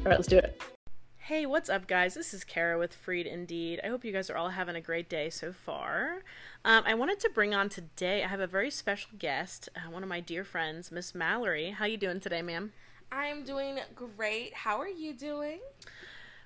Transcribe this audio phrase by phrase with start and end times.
[0.00, 0.62] All right, let's do it.
[1.18, 2.14] Hey, what's up, guys?
[2.14, 3.80] This is Karah with Freed Indeed.
[3.84, 6.22] I hope you guys are all having a great day so far.
[6.64, 8.24] Um, I wanted to bring on today.
[8.24, 11.72] I have a very special guest, uh, one of my dear friends, Miss Mallory.
[11.72, 12.72] How you doing today, ma'am?
[13.12, 14.54] I'm doing great.
[14.54, 15.60] How are you doing?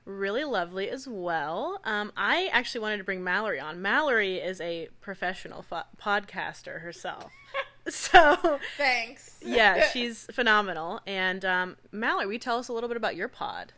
[0.04, 1.80] Really lovely as well.
[1.84, 3.80] Um, I actually wanted to bring Mallory on.
[3.80, 7.30] Mallory is a professional fo- podcaster herself.
[7.88, 9.38] so Thanks.
[9.42, 11.00] yeah, she's phenomenal.
[11.06, 13.72] And um, Mallory, you tell us a little bit about your pod?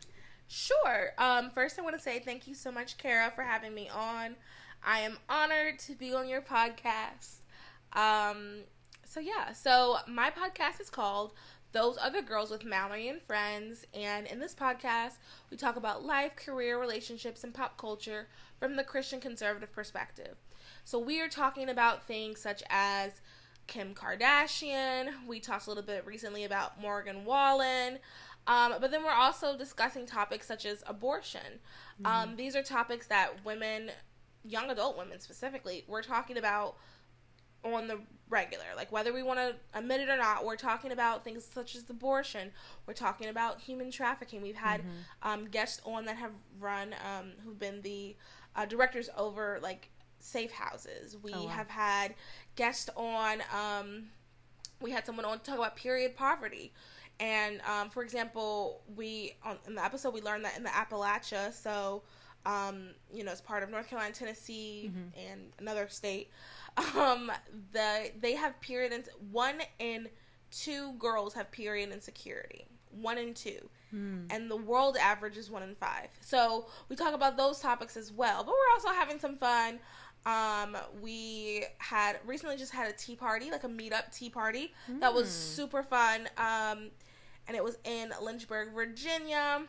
[0.47, 1.09] Sure.
[1.17, 4.35] Um, first, I want to say thank you so much, Karah, for having me on.
[4.83, 7.39] I am honored to be on your podcast.
[7.93, 8.59] Um,
[9.03, 11.33] so, yeah, so my podcast is called
[11.73, 13.85] Those Other Girls with Mallory and Friends.
[13.93, 15.15] And in this podcast,
[15.51, 20.37] we talk about life, career, relationships, and pop culture from the Christian conservative perspective.
[20.85, 23.19] So, we are talking about things such as
[23.67, 25.09] Kim Kardashian.
[25.27, 27.99] We talked a little bit recently about Morgan Wallen.
[28.47, 31.59] Um, but then we're also discussing topics such as abortion.
[32.05, 33.91] Um, these are topics that women,
[34.45, 36.77] young adult women specifically, we're talking about
[37.65, 38.63] on the regular.
[38.77, 41.89] Like whether we want to admit it or not, we're talking about things such as
[41.89, 42.51] abortion.
[42.85, 44.41] We're talking about human trafficking.
[44.41, 44.81] We've had
[45.23, 48.15] um, guests on that have run, um, who've been the
[48.55, 51.17] uh, directors over like safe houses.
[51.21, 51.49] We Oh, wow.
[51.49, 52.15] have had
[52.57, 53.41] guests on.
[53.55, 54.07] Um,
[54.81, 56.73] we had someone on to talk about period poverty.
[57.19, 61.51] And um, for example, we on in the episode we learned that in the Appalachia,
[61.53, 62.03] so
[62.45, 64.91] um, you know, it's part of North Carolina, Tennessee,
[65.31, 66.29] and another state.
[66.95, 67.31] Um,
[67.73, 70.09] the they have period one in
[70.51, 72.65] two girls have period insecurity.
[72.91, 73.67] One in two,
[74.29, 76.09] and the world average is one in five.
[76.21, 79.79] So we talk about those topics as well, but we're also having some fun.
[80.27, 85.13] Um, we had recently just had a tea party, like a meetup tea party that
[85.13, 86.27] was super fun.
[86.37, 86.89] Um,
[87.47, 89.61] and it was in Lynchburg, Virginia.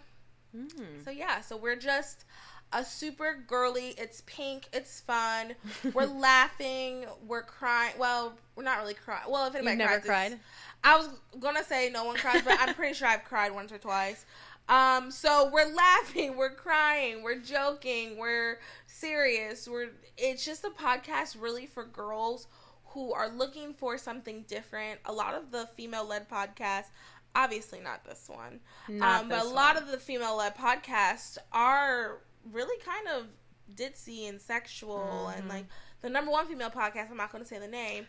[1.05, 2.25] So yeah, so we're just
[2.73, 3.95] a super girly.
[3.99, 4.69] It's pink.
[4.73, 5.55] It's fun.
[5.95, 7.05] We're laughing.
[7.27, 7.95] We're crying.
[7.97, 9.23] Well, we're not really crying.
[9.29, 10.41] Well, if anybody You've never cries, cried?
[10.83, 11.09] I was
[11.39, 14.27] gonna say no one cries, but I'm pretty sure I've cried once or twice.
[14.69, 18.59] Um, so we're laughing, we're crying, we're joking, we're
[18.99, 19.69] serious.
[19.69, 22.47] We're it's just a podcast really for girls
[22.93, 25.01] who are looking for something different.
[25.05, 26.87] A lot of the female led podcasts,
[27.35, 29.83] obviously not this one, Not um, but a lot one.
[29.85, 32.19] of the female led podcasts are
[32.53, 33.27] really kind of
[33.77, 34.99] ditzy and sexual
[35.29, 35.39] Mm-hmm.
[35.41, 35.67] and like
[36.01, 37.11] the number one female podcast.
[37.11, 38.07] I'm not going to say the name.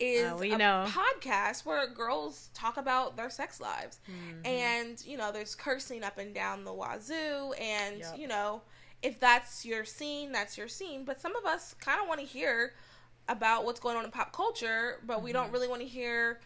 [0.00, 0.86] Is Uh, a know.
[0.86, 4.46] podcast where girls talk about their sex lives, Mm-hmm.
[4.46, 8.18] and you know, there's cursing up and down the wazoo, and Yep.
[8.18, 8.62] you know,
[9.02, 11.04] if that's your scene, that's your scene.
[11.04, 12.74] But some of us kind of want to hear
[13.28, 15.38] about what's going on in pop culture, but we Mm-hmm.
[15.38, 16.40] don't really want to hear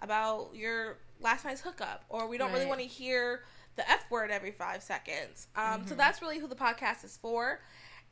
[0.00, 3.42] about your last night's hookup, or we don't really want to hear
[3.76, 5.48] the F word every five seconds.
[5.56, 5.88] Um, Mm-hmm.
[5.88, 7.60] So that's really who the podcast is for.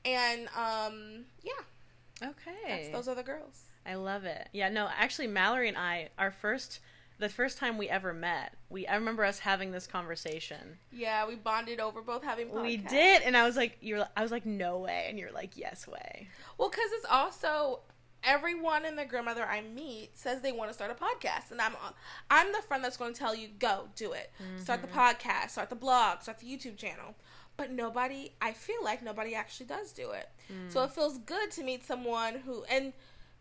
[0.04, 2.54] And um, yeah, Okay.
[2.68, 3.62] that's, those are the girls.
[3.84, 4.48] I love it.
[4.52, 6.80] Yeah, no, actually, Mallory and I, our first,
[7.18, 10.78] the first time we ever met, we I remember us having this conversation.
[10.92, 12.62] Yeah, we bonded over both having podcasts.
[12.62, 15.56] We did, and I was like, you're, I was like, no way, and you're like,
[15.56, 16.28] yes way.
[16.58, 17.80] Well, because it's also
[18.22, 21.74] everyone and their grandmother I meet says they want to start a podcast, and I'm
[22.30, 24.98] I'm the friend that's going to tell you go do it, start the mm-hmm.
[24.98, 27.14] podcast, start the blog, start the YouTube channel.
[27.56, 30.28] But nobody, I feel like nobody actually does do it.
[30.68, 30.84] So mm.
[30.84, 32.92] it feels good to meet someone who and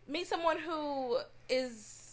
[0.08, 1.18] meet someone who
[1.50, 2.05] is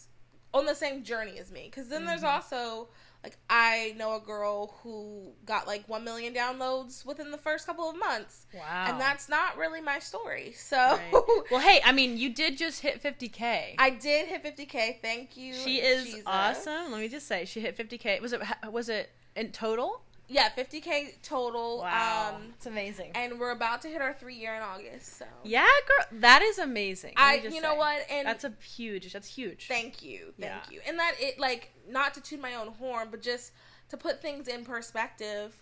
[0.54, 1.70] on the same journey as me.
[1.70, 2.36] Because then there's mm-hmm.
[2.36, 2.88] also
[3.24, 7.90] like I know a girl who got like one million downloads within the first couple
[7.90, 8.48] of months.
[8.54, 8.86] Wow.
[8.88, 10.54] And that's not really my story.
[10.56, 11.24] So Right.
[11.52, 13.76] well, hey, I mean, you did just hit 50k.
[13.78, 15.02] I did hit 50k.
[15.02, 15.54] Thank you.
[15.54, 16.24] she is Jesus.
[16.26, 16.92] awesome.
[16.92, 18.22] Let me just say, she hit 50k.
[18.22, 18.42] Was it
[18.72, 20.02] was it in total?
[20.34, 21.82] Yeah, 50k total.
[21.84, 23.12] Um, it's amazing.
[23.16, 25.18] and we're about to hit our three year in August.
[25.18, 27.14] So yeah, girl, that is amazing.
[27.18, 27.78] I, you know say.
[27.78, 29.14] what, and that's a huge.
[29.14, 29.68] That's huge.
[29.68, 30.60] thank you, thank Yeah.
[30.72, 33.52] you, and that it like not to toot my own horn, but just
[33.90, 35.56] to put things in perspective.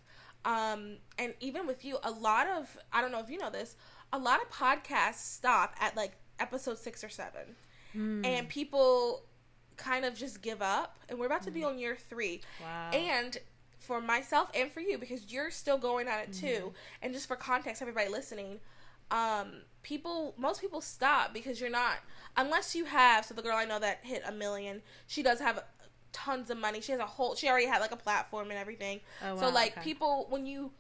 [0.45, 3.75] Um, and even with you, a lot of I don't know if you know this,
[4.13, 7.55] a lot of podcasts stop at like episode six or seven,
[7.93, 8.23] Hmm.
[8.25, 9.23] and people
[9.77, 10.97] kind of just give up.
[11.09, 12.41] And we're about to be on year three.
[12.61, 12.91] Wow.
[12.91, 13.37] And
[13.81, 16.75] for myself and for you, because you're still going at it too, Mm-hmm.
[17.03, 18.59] and just for context, everybody listening,
[19.11, 21.97] um, people, most people stop because you're not,
[22.37, 23.25] unless you have.
[23.25, 25.63] So the girl I know that hit a million, she does have
[26.13, 26.81] tons of money.
[26.81, 29.01] She has a whole, she already had like a platform and everything.
[29.21, 29.81] Oh, wow, so like okay.
[29.81, 30.71] people, when you,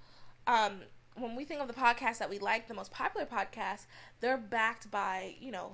[0.47, 0.81] um,
[1.17, 3.85] when we think of the podcasts that we like, the most popular podcasts,
[4.21, 5.73] they're backed by you know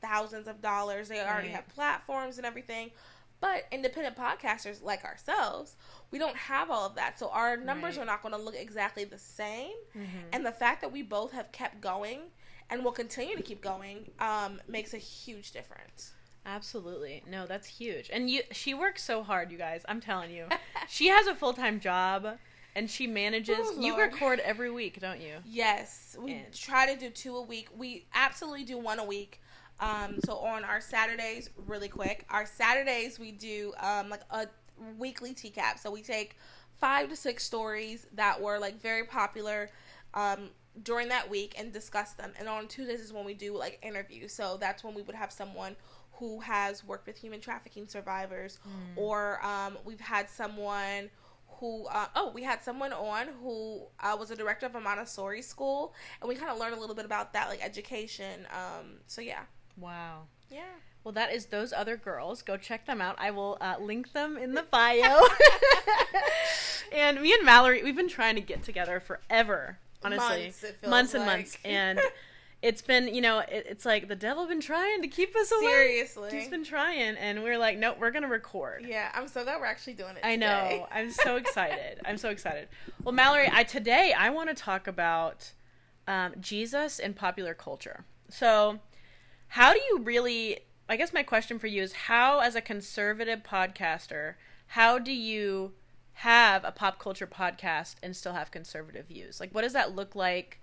[0.00, 1.08] thousands of dollars.
[1.08, 1.56] They already Right.
[1.56, 2.90] have platforms and everything.
[3.40, 5.76] But independent podcasters like ourselves,
[6.10, 7.18] we don't have all of that.
[7.18, 8.02] So our numbers Right.
[8.02, 9.74] are not going to look exactly the same.
[9.96, 10.08] Mhm.
[10.32, 12.32] And the fact that we both have kept going
[12.68, 16.12] and will continue to keep going um, makes a huge difference.
[16.44, 17.22] Absolutely.
[17.28, 18.10] No, that's huge.
[18.12, 19.82] And you she works so hard, you guys.
[19.88, 20.46] I'm telling you.
[20.88, 22.38] she has a full-time job
[22.74, 25.36] and she manages Oh, you record every week, don't you?
[25.44, 27.68] Yes, we And- try to do two a week.
[27.76, 29.40] We absolutely do one a week.
[29.80, 34.46] Um, so on our Saturdays, really quick, our Saturdays we do um, like a
[34.96, 35.78] weekly TCAP.
[35.78, 36.36] So we take
[36.80, 39.70] five to six stories that were like very popular
[40.14, 40.50] um,
[40.82, 42.32] during that week and discuss them.
[42.38, 44.32] And on Tuesdays is when we do like interviews.
[44.32, 45.76] So that's when we would have someone
[46.12, 48.58] who has worked with human trafficking survivors,
[48.96, 51.10] or um, we've had someone
[51.46, 55.42] who uh, oh we had someone on who uh, was a director of a Montessori
[55.42, 58.46] school, and we kind of learned a little bit about that like education.
[58.50, 59.42] Um, so yeah,
[59.78, 60.22] Wow.
[60.50, 60.62] yeah.
[61.04, 62.42] Well, that is those other girls.
[62.42, 63.14] Go check them out.
[63.18, 65.20] I will uh, link them in the bio.
[66.92, 69.78] and me and Mallory, we've been trying to get together forever.
[70.02, 71.36] Honestly, Months, it feels months and like.
[71.38, 72.00] months, and
[72.62, 75.62] it's been you know it, it's like the devil been trying to keep us away.
[75.62, 76.30] Seriously.
[76.30, 78.84] he's been trying, and we're like, nope, we're gonna record.
[78.86, 80.20] Yeah, I'm so glad we're actually doing it.
[80.22, 80.46] I today.
[80.46, 80.86] know.
[80.92, 82.00] I'm so excited.
[82.04, 82.68] I'm so excited.
[83.02, 85.52] Well, Mallory, I today I want to talk about
[86.06, 88.04] um, Jesus and popular culture.
[88.30, 88.78] So,
[89.48, 90.60] how do you really?
[90.88, 94.34] I guess my question for you is how, as a conservative podcaster,
[94.68, 95.72] how do you
[96.14, 99.38] have a pop culture podcast and still have conservative views?
[99.38, 100.60] Like, what does that look like?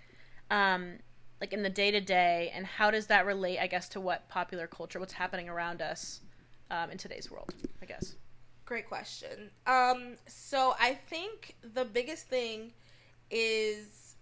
[0.50, 0.98] Um,
[1.40, 3.58] like in the day to day, and how does that relate?
[3.58, 6.20] I guess to what popular culture, what's happening around us
[6.70, 7.54] um, in today's world.
[7.82, 8.16] I guess.
[8.64, 9.50] Great question.
[9.66, 12.72] Um, so I think the biggest thing
[13.30, 14.16] is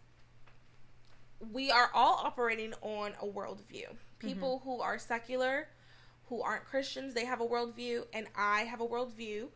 [1.53, 3.87] we are all operating on a worldview.
[4.19, 5.69] People who are secular,
[6.29, 9.49] who aren't Christians, they have a worldview, and I have a worldview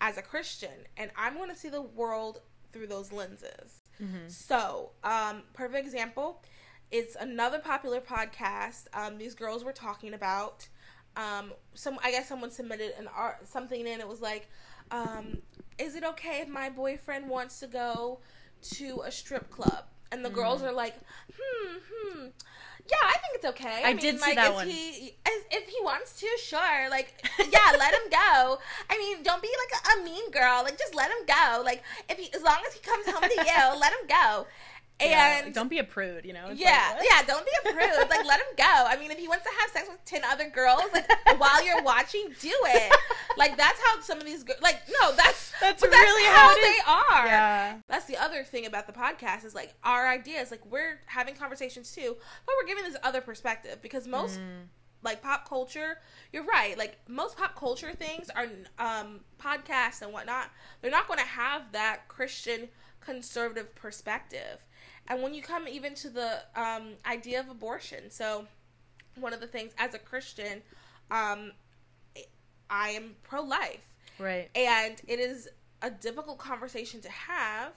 [0.00, 2.40] as a Christian, and I'm going to see the world
[2.72, 3.80] through those lenses.
[4.28, 6.42] So, um, perfect example.
[6.90, 8.86] It's another popular podcast.
[8.94, 10.68] Um, these girls were talking about.
[11.16, 14.00] Um, some I guess someone submitted an art something in.
[14.00, 14.48] It was like,
[14.90, 15.38] um,
[15.78, 18.20] is it okay if my boyfriend wants to go
[18.72, 19.84] to a strip club?
[20.10, 20.94] And the girls are like,
[21.38, 22.26] hmm, hmm.
[22.88, 23.82] Yeah, I think it's okay.
[23.84, 24.68] I did see like, that if one.
[24.68, 26.90] He, if, if he wants to, sure.
[26.90, 28.58] Like, yeah, let him go.
[28.90, 30.62] I mean, don't be like a, a mean girl.
[30.64, 31.62] Like, just let him go.
[31.64, 34.46] Like, if he, as long as he comes home to you, let him go.
[35.00, 36.46] Yeah, And don't be a prude, you know.
[36.50, 38.08] It's yeah, like, yeah, don't be a prude.
[38.08, 38.64] Like, let him go.
[38.64, 41.08] I mean, if he wants to have sex with ten other girls, like
[41.38, 42.96] while you're watching, do it.
[43.36, 44.60] Like that's how some of these girls.
[44.62, 47.26] Like, no, that's That's but really how they are.
[47.26, 47.76] Yeah.
[47.88, 50.50] That's the other thing about the podcast is like our ideas.
[50.50, 52.16] Like we're having conversations too,
[52.46, 54.66] but we're giving this other perspective because most Mm.
[55.02, 55.98] like pop culture
[56.32, 58.46] you're right like most pop culture things are
[58.78, 60.48] um podcasts and whatnot
[60.80, 62.68] they're not going to have that christian
[63.00, 64.64] conservative perspective
[65.08, 68.46] and when you come even to the um idea of abortion so
[69.16, 70.62] one of the things as a christian
[71.10, 71.52] um
[72.70, 73.94] i am pro-life.
[74.18, 74.48] Right.
[74.54, 75.48] and it is
[75.82, 77.72] a difficult conversation to have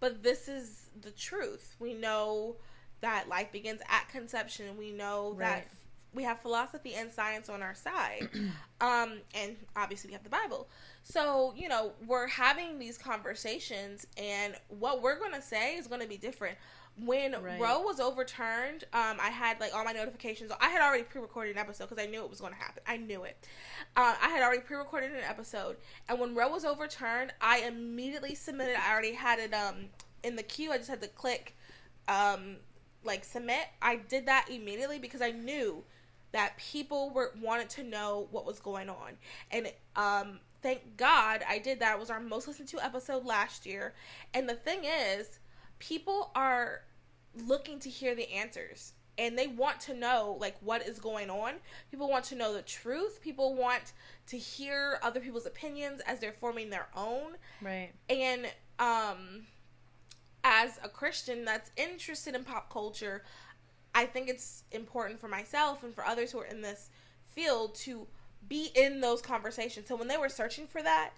[0.00, 1.74] but this is the truth.
[1.80, 2.56] We know
[3.00, 4.76] that life begins at conception.
[4.76, 5.68] We know that
[6.14, 8.28] we have philosophy and science on our side.
[8.80, 10.68] Um and obviously we have the bible
[11.02, 16.00] so you know we're having these conversations and what we're going to say is going
[16.02, 16.56] to be different.
[17.00, 17.60] When Right.
[17.60, 20.50] Roe was overturned um i had like all my notifications.
[20.60, 22.82] I had already pre-recorded an episode because i knew it was going to happen.
[22.88, 23.36] I knew it.
[23.96, 25.76] Uh, i had already pre-recorded an episode
[26.08, 29.90] and when Roe was overturned i immediately submitted i already had it um
[30.24, 30.72] in the queue.
[30.72, 31.56] I just had to click
[32.08, 32.56] um
[33.04, 33.66] like submit.
[33.80, 35.84] I did that immediately because i knew
[36.32, 39.12] that people were wanted to know what was going on.
[39.52, 41.94] And um thank god i did that.
[41.96, 43.94] It was our most listened to episode last year.
[44.34, 45.38] And the thing is
[45.78, 46.82] people are
[47.46, 48.92] looking to hear the answers.
[49.16, 51.54] And they want to know like what is going on.
[51.90, 53.20] People want to know the truth.
[53.20, 53.92] People want
[54.28, 57.32] to hear other people's opinions as they're forming their own.
[57.60, 57.90] Right.
[58.08, 58.46] and
[58.78, 59.46] um
[60.44, 63.24] as a christian that's interested in pop culture
[63.92, 66.90] i think it's important for myself and for others who are in this
[67.26, 68.06] field to
[68.48, 69.88] be in those conversations.
[69.88, 71.10] So when they were searching for that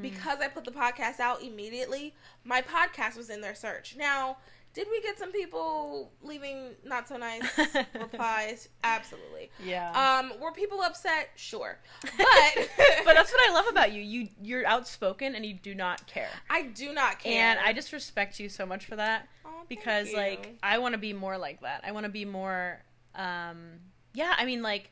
[0.00, 2.14] because i put the podcast out immediately
[2.44, 3.94] my podcast was in their search.
[3.96, 4.38] Now
[4.74, 7.42] did we get some people leaving not so nice
[7.94, 8.68] replies?
[8.84, 9.50] Absolutely.
[9.64, 9.90] Yeah.
[9.92, 11.30] um were people upset?
[11.34, 11.78] Sure.
[12.02, 12.16] But
[13.04, 14.02] but that's what I love about you.
[14.02, 16.28] You you're outspoken and you do not care.
[16.50, 17.32] i do not care.
[17.42, 20.98] And I just respect you so much for that thank because like I want to
[20.98, 21.82] be more like that.
[21.86, 22.82] I want to be more
[23.14, 23.80] um
[24.14, 24.90] yeah, I mean like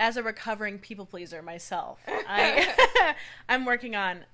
[0.00, 3.14] as a recovering people pleaser myself, I
[3.48, 4.24] I'm working on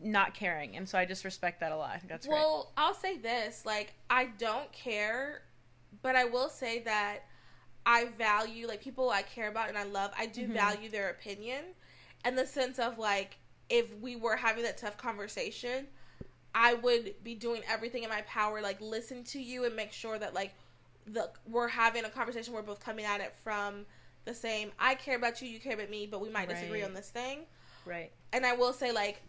[0.00, 2.00] not caring, and so I just respect that a lot.
[2.08, 5.42] That's well, I'll say this: like, I don't care,
[6.00, 7.24] but I will say that
[7.84, 10.12] I value like people I care about and I love.
[10.16, 10.52] I do Mhm.
[10.52, 11.64] value their opinion,
[12.24, 13.36] in the sense of like,
[13.68, 15.88] if we were having that tough conversation,
[16.54, 20.18] I would be doing everything in my power, like listen to you and make sure
[20.20, 20.54] that like
[21.04, 22.54] the we're having a conversation.
[22.54, 23.86] We're both coming at it from
[24.26, 24.72] the same.
[24.78, 26.88] I care about you, you care about me, but we might disagree Right.
[26.88, 27.46] on this thing.
[27.86, 28.10] Right.
[28.32, 29.22] and I will say like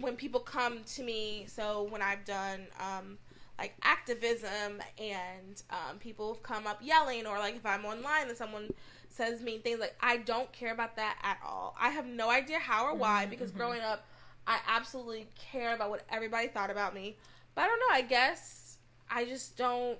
[0.00, 3.18] when people come to me, so when I've done um
[3.58, 8.36] like activism and um people have come up yelling or like if I'm online and
[8.36, 8.70] someone
[9.10, 11.76] says mean things like I don't care about that at all.
[11.78, 13.56] I have no idea how or why Mhm, because mhm.
[13.58, 14.04] growing up
[14.46, 17.16] I absolutely care about what everybody thought about me.
[17.54, 18.78] But I don't know, I guess
[19.10, 19.98] I just don't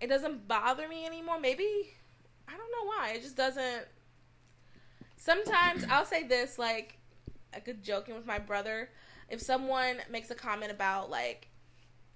[0.00, 1.38] it doesn't bother me anymore.
[1.40, 1.94] Maybe
[2.52, 3.12] I don't know why.
[3.14, 3.84] It just doesn't
[5.16, 6.98] sometimes I'll say this like
[7.52, 8.90] a good joking with my brother.
[9.28, 11.48] If someone makes a comment about like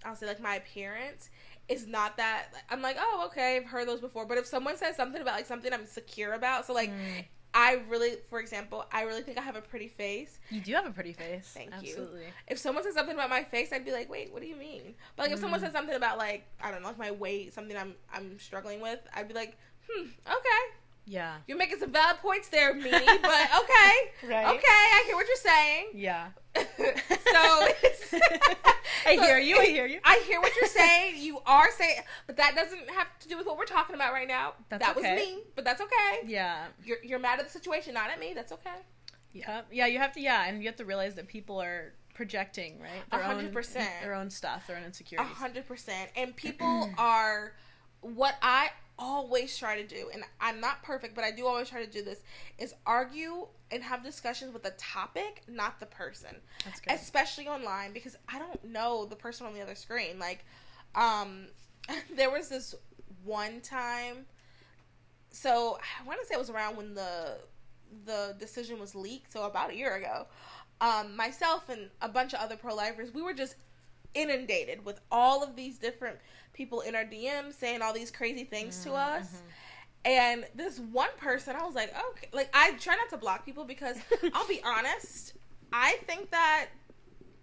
[0.05, 1.31] I'll say like my appearance,
[1.69, 4.27] it's not that I'm like, oh okay, I've heard those before.
[4.27, 7.25] But if someone says something about like something I'm secure about, so like Mm.
[7.57, 10.41] I really for example, I really think I have a pretty face.
[10.51, 11.49] You do have a pretty face.
[11.55, 11.91] Thank you.
[11.91, 12.25] Absolutely.
[12.49, 14.95] If someone says something about my face, I'd be like, wait, what do you mean?
[15.15, 15.65] But like if someone Mm.
[15.65, 18.99] says something about like I don't know, like my weight, something I'm I'm struggling with,
[19.15, 19.57] I'd be like,
[19.89, 20.63] hmm, okay.
[21.07, 21.35] Yeah.
[21.47, 22.95] You're making some valid points there, me, but
[23.63, 23.93] okay.
[24.27, 24.47] Right.
[24.47, 25.87] Okay, I hear what you're saying.
[25.95, 26.29] Yeah.
[26.55, 26.63] so
[29.07, 29.59] I so hear you.
[29.59, 29.99] I hear you.
[30.05, 31.17] I hear what you're saying.
[31.19, 34.29] You are saying, but that doesn't have to do with what we're talking about right
[34.29, 34.55] now.
[34.71, 35.15] That's that okay.
[35.15, 36.27] was me, but that's okay.
[36.27, 36.67] Yeah.
[36.85, 38.33] You're you're mad at the situation, not at me.
[38.35, 38.71] That's okay.
[39.33, 39.63] Yeah.
[39.71, 39.87] Yeah.
[39.87, 40.21] You have to.
[40.21, 42.91] Yeah, and you have to realize that people are projecting, right?
[43.13, 43.91] A Their hundred own- percent.
[44.03, 44.67] Their own stuff.
[44.69, 45.37] Their own A insecurities.
[45.37, 46.11] hundred percent.
[46.17, 47.53] And people are
[48.01, 51.85] what I always try to do, and I'm not perfect, but I do always try
[51.85, 52.23] to do this,
[52.59, 56.37] is argue and have discussions with the topic, not the person.
[56.65, 56.95] That's good.
[56.95, 60.19] especially online because I don't know the person on the other screen.
[60.19, 60.45] Like,
[60.95, 61.47] um,
[62.17, 62.75] there was this
[63.25, 64.27] one time.
[65.31, 67.39] So I want to say it was around when the
[68.07, 70.27] the decision was leaked, so about a year ago.
[70.81, 73.55] Um, myself and a bunch of other pro lifers, we were just
[74.15, 76.19] inundated with all of these different
[76.53, 79.43] people in our DMs saying all these crazy things to Mm, us.
[80.05, 83.65] And this one person, I was like, okay, like I try not to block people
[83.65, 83.97] because
[84.33, 85.35] I'll be honest,
[85.73, 86.69] I think that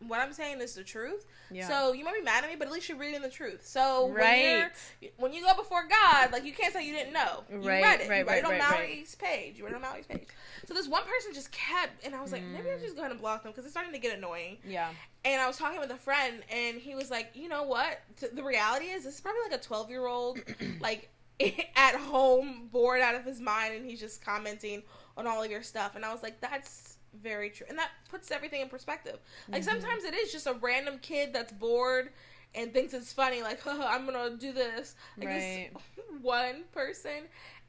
[0.07, 1.25] what I'm saying is the truth.
[1.51, 1.67] Yeah.
[1.67, 3.65] So you might be mad at me, but at least you're reading the truth.
[3.65, 4.69] So when Right.
[5.01, 7.43] you're when you go before God, like you can't say you didn't know.
[7.51, 8.09] You Right, read it.
[8.09, 8.69] right, you read it right, on right, right.
[8.71, 9.57] Mallory's page.
[9.57, 10.27] You read it on Mallory's page.
[10.67, 12.83] So this one person just kept, and I was like, maybe I'm Mm.
[12.83, 14.57] just going to block them because it's starting to get annoying.
[14.65, 14.91] Yeah.
[15.25, 18.01] And I was talking with a friend, and he was like, you know what?
[18.33, 20.39] The reality is, this is probably like a 12 year old,
[20.79, 21.09] like
[21.75, 24.83] at home, bored out of his mind, and he's just commenting
[25.17, 25.95] on all of your stuff.
[25.95, 27.65] And I was like, that's very true.
[27.69, 29.19] And that puts everything in perspective.
[29.51, 29.65] Like Mhm.
[29.65, 32.11] sometimes it is just a random kid that's bored
[32.55, 34.95] and thinks it's funny, like, Haha, I'm gonna do this.
[35.17, 35.69] Like Right.
[35.73, 35.83] this
[36.21, 37.27] one person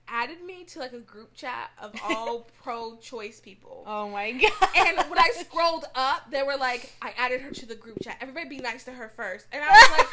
[0.08, 3.84] added me to like a group chat of all pro choice people.
[3.86, 4.52] Oh my god.
[4.76, 8.16] And when I scrolled up, they were like, I added her to the group chat.
[8.20, 9.46] Everybody be nice to her first.
[9.52, 10.06] And I was like,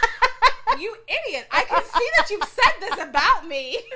[0.79, 1.47] you idiot.
[1.51, 3.79] I can see that you've said this about me.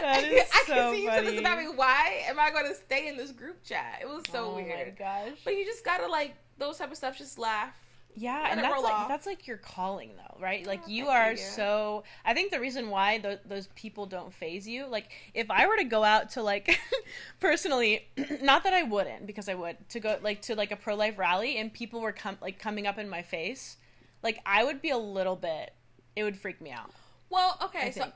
[0.00, 1.68] That is I so can see you said this about me.
[1.74, 3.98] Why am I going to stay in this group chat?
[4.02, 4.96] It was so oh my weird.
[4.98, 5.38] gosh.
[5.44, 7.16] But you just gotta like those type of stuff.
[7.18, 7.72] Just laugh.
[8.18, 9.08] Yeah, Let and that's like off.
[9.08, 10.66] that's like your calling though, right?
[10.66, 11.36] Like Oh, you are you.
[11.36, 12.04] so.
[12.24, 15.76] I think the reason why th- those people don't phase you, like if I were
[15.76, 16.78] to go out to like,
[17.40, 18.08] personally,
[18.42, 21.18] not that I wouldn't because I would to go like to like a pro life
[21.18, 23.76] rally and people were com- like coming up in my face,
[24.22, 25.72] like I would be a little bit.
[26.16, 26.90] It would freak me out
[27.30, 28.14] Well, okay, I so think.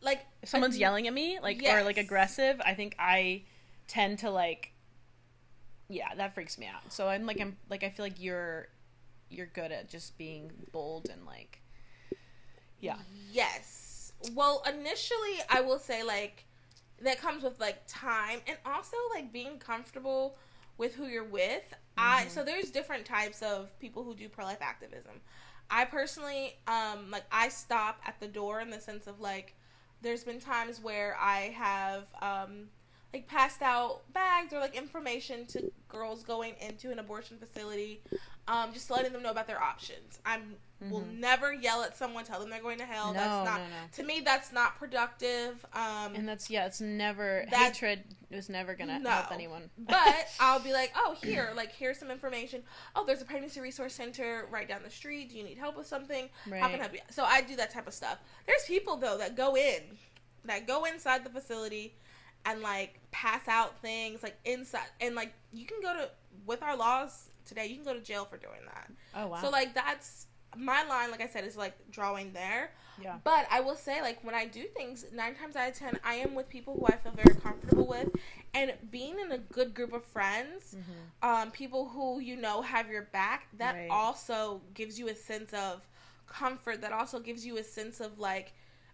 [0.00, 2.60] like if someone's I- yelling at me, like or like aggressive.
[2.64, 3.42] I think I
[3.86, 4.72] tend to like.
[5.88, 6.92] Yeah, that freaks me out.
[6.92, 8.68] So I'm like I'm like I feel like you're
[9.28, 11.60] you're good at just being bold and like
[12.80, 12.96] yeah
[13.32, 14.12] Yes.
[14.32, 16.44] Well, initially, I will say like
[17.02, 20.38] that comes with like time and also like being comfortable
[20.78, 21.74] with who you're with.
[21.98, 22.30] I Mhm.
[22.30, 25.20] so there's different types of people who do pro life activism.
[25.70, 29.54] I personally um like I stop at the door in the sense of like
[30.02, 32.68] there's been times where I have um
[33.12, 38.00] like passed out bags or like information to girls going into an abortion facility
[38.48, 40.18] um just letting them know about their options.
[40.26, 40.56] I'm
[40.90, 41.18] will Mhm.
[41.18, 43.14] never yell at someone tell them they're going to hell.
[43.14, 45.64] no that's not no no to me that's not productive.
[45.72, 48.04] Um and that's yeah it's never That- hatred
[48.34, 49.10] is never gonna No.
[49.10, 52.62] help anyone but I'll be like, oh, here, like, here's some information.
[52.96, 55.30] Oh, there's a pregnancy resource center right down the street.
[55.30, 56.28] Do you need help with something?
[56.48, 57.00] right How can I help you?
[57.10, 58.18] So I do that type of stuff.
[58.46, 59.82] There's people though that go in,
[60.44, 61.94] that go inside the facility,
[62.46, 66.10] and like pass out things like inside and like you can go to
[66.44, 68.90] with our laws today you can go to jail for doing that.
[69.14, 69.40] Oh wow.
[69.40, 70.26] So like that's
[70.56, 72.70] my line like I said is like drawing there.
[73.00, 73.18] Yeah.
[73.24, 76.14] But I will say, like, when I do things, nine times out of ten, I
[76.14, 78.08] am with people who I feel very comfortable with.
[78.54, 81.28] And being in a good group of friends, Mhm.
[81.28, 83.88] um, people who you know have your back, that Right.
[83.90, 85.82] also gives you a sense of
[86.26, 86.80] comfort.
[86.80, 88.52] That also gives you a sense of, like,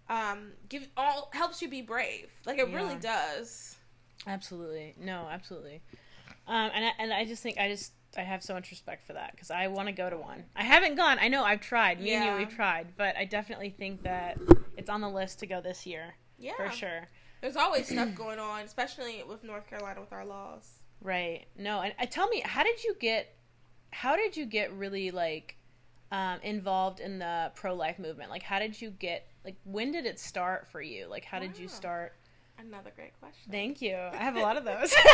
[0.08, 2.30] um, give all helps you be brave.
[2.46, 3.76] Like, it really does.
[4.26, 4.94] Absolutely.
[4.98, 5.82] No, absolutely.
[6.46, 9.12] Um, and I, and I just think I just I have so much respect for
[9.12, 10.44] that because I want to go to one.
[10.56, 11.18] I haven't gone.
[11.20, 12.00] I know I've tried.
[12.00, 14.38] Me and you, we've tried, but I definitely think that
[14.76, 16.52] it's on the list to go this year Yeah.
[16.56, 17.08] for sure.
[17.40, 20.68] There's always stuff going on, especially with North Carolina with our laws.
[21.00, 21.46] Right.
[21.56, 23.34] No, and uh, tell me, how did you get?
[23.92, 25.56] How did you get really like
[26.12, 28.28] um, involved in the pro life movement?
[28.30, 29.26] Like, how did you get?
[29.44, 31.06] Like, when did it start for you?
[31.08, 32.12] Like, how did you start?
[32.58, 33.50] Another great question.
[33.50, 33.94] Thank you.
[33.96, 34.92] I have a lot of those.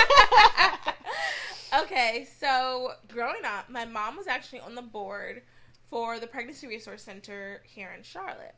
[1.82, 5.42] okay, so growing up, my mom was actually on the board
[5.90, 8.54] for the Pregnancy Resource Center here in Charlotte.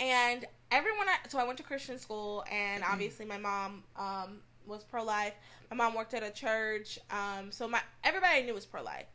[0.00, 4.84] And everyone, I, so I went to Christian school, and obviously my mom um, was
[4.84, 5.34] pro life.
[5.70, 9.06] My mom worked at a church, um, so my everybody I knew was pro life.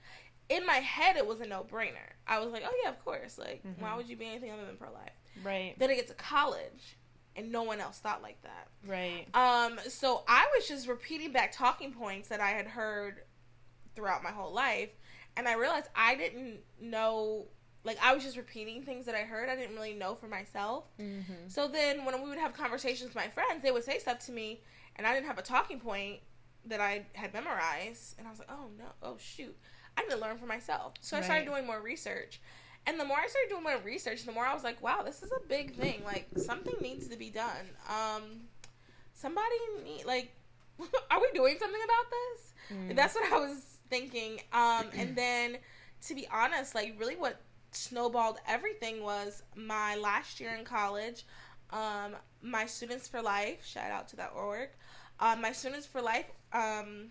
[0.50, 2.12] In my head, it was a no brainer.
[2.28, 3.38] I was like, oh yeah, of course.
[3.38, 3.98] Like, why Mhm.
[3.98, 5.12] would you be anything other than pro life?
[5.44, 5.74] right.
[5.80, 6.98] Then I get to college,
[7.36, 8.68] and no one else thought like that.
[8.86, 9.26] Right.
[9.34, 13.22] Um, so I was just repeating back talking points that I had heard
[13.96, 14.90] throughout my whole life,
[15.36, 17.48] and I realized I didn't know.
[17.86, 19.50] Like I was just repeating things that I heard.
[19.50, 20.86] I didn't really know for myself.
[21.00, 21.48] Mm-hmm.
[21.48, 24.32] So then, when we would have conversations with my friends, they would say stuff to
[24.32, 24.62] me,
[24.96, 26.20] and I didn't have a talking point
[26.66, 28.86] that I had memorized, and I was like, "Oh no!
[29.02, 29.56] Oh shoot!
[29.98, 32.40] I need to learn for myself." So I started doing more research,
[32.86, 35.24] and the more I started doing my research, the more I was like, "Wow, this
[35.24, 36.04] is a big thing.
[36.06, 37.66] Like something needs to be done.
[37.90, 38.24] Um,
[39.14, 40.32] somebody need like,
[41.12, 42.96] are we doing something about this?" Mm.
[42.96, 44.42] That's what I was thinking.
[44.52, 45.58] Um, and then,
[46.08, 47.40] to be honest, like really, what
[47.72, 51.26] snowballed everything was my last year in college.
[51.72, 54.70] Um, my Students for Life, shout out to that org.
[55.20, 57.10] Um, my Students for Life, um,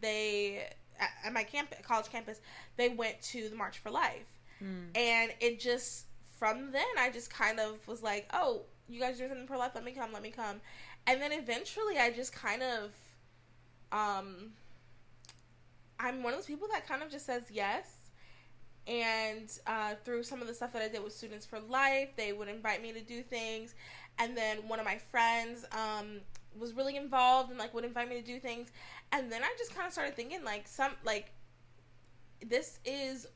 [0.00, 2.40] they at, my camp, college campus,
[2.76, 4.26] they went to the March for Life,
[4.62, 4.96] Mm.
[4.96, 6.06] and it just
[6.38, 9.72] from then I just kind of was like, oh, you guys doing something pro life?
[9.74, 10.60] Let me come, let me come,
[11.06, 12.90] and then eventually I just kind of,
[13.92, 14.52] um,
[15.98, 17.92] I'm one of those people that kind of just says yes.
[18.86, 22.32] And uh, through some of the stuff that I did with Students for Life, they
[22.32, 23.74] would invite me to do things.
[24.18, 26.20] And then one of my friends um,
[26.58, 28.70] was really involved and like would invite me to do things.
[29.12, 31.32] And then I just kind of started thinking like some like
[32.46, 33.26] this is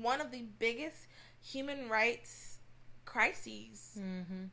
[0.00, 1.06] one of the biggest
[1.42, 2.58] human rights
[3.04, 4.44] crises Mm-hmm.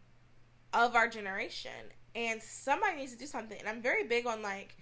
[0.74, 1.72] of our generation.
[2.16, 3.58] And somebody needs to do something.
[3.60, 4.76] And i'm very big on like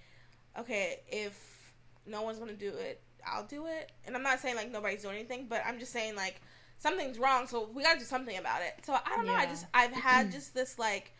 [0.57, 1.73] okay if
[2.05, 3.91] no one's gonna do it i'll do it.
[4.05, 6.41] And i'm not saying like nobody's doing anything but i'm just saying like
[6.77, 8.73] something's wrong so we gotta do something about it.
[8.85, 9.33] So i don't know.
[9.35, 11.11] I just i've had just this like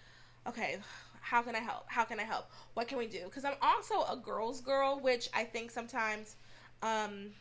[0.47, 0.77] okay
[1.21, 1.85] how can i help?
[1.87, 2.45] How can i help?
[2.75, 3.21] What can we do?
[3.25, 6.35] Because i'm also a girl's girl which i think sometimes
[6.83, 7.31] um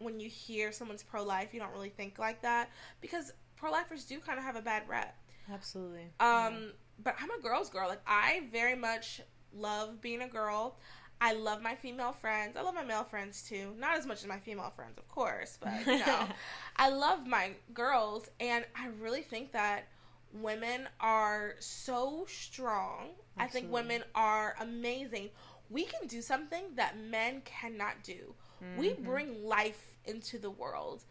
[0.00, 2.68] when you hear someone's pro-life you don't really think like that
[3.00, 5.16] because pro-lifers do kind of have a bad rep
[5.52, 6.06] Absolutely.
[6.20, 7.88] um, but I'm a girl's girl.
[7.88, 9.20] Like I very much
[9.54, 10.76] love being a girl.
[11.20, 12.56] I love my female friends.
[12.56, 13.74] I love my male friends too.
[13.78, 16.26] Not as much as my female friends, of course, but you know,
[16.76, 19.88] I love my girls, and I really think that
[20.32, 23.08] women are so strong.
[23.38, 25.30] I think women are amazing.
[25.70, 28.34] We can do something that men cannot do.
[28.76, 29.04] We Mhm.
[29.04, 31.04] bring life into the world.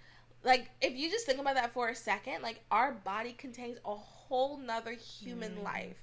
[0.44, 3.96] Like, if you just think about that for a second, like, our body contains a
[3.96, 5.64] whole nother human Mhm.
[5.64, 5.98] life.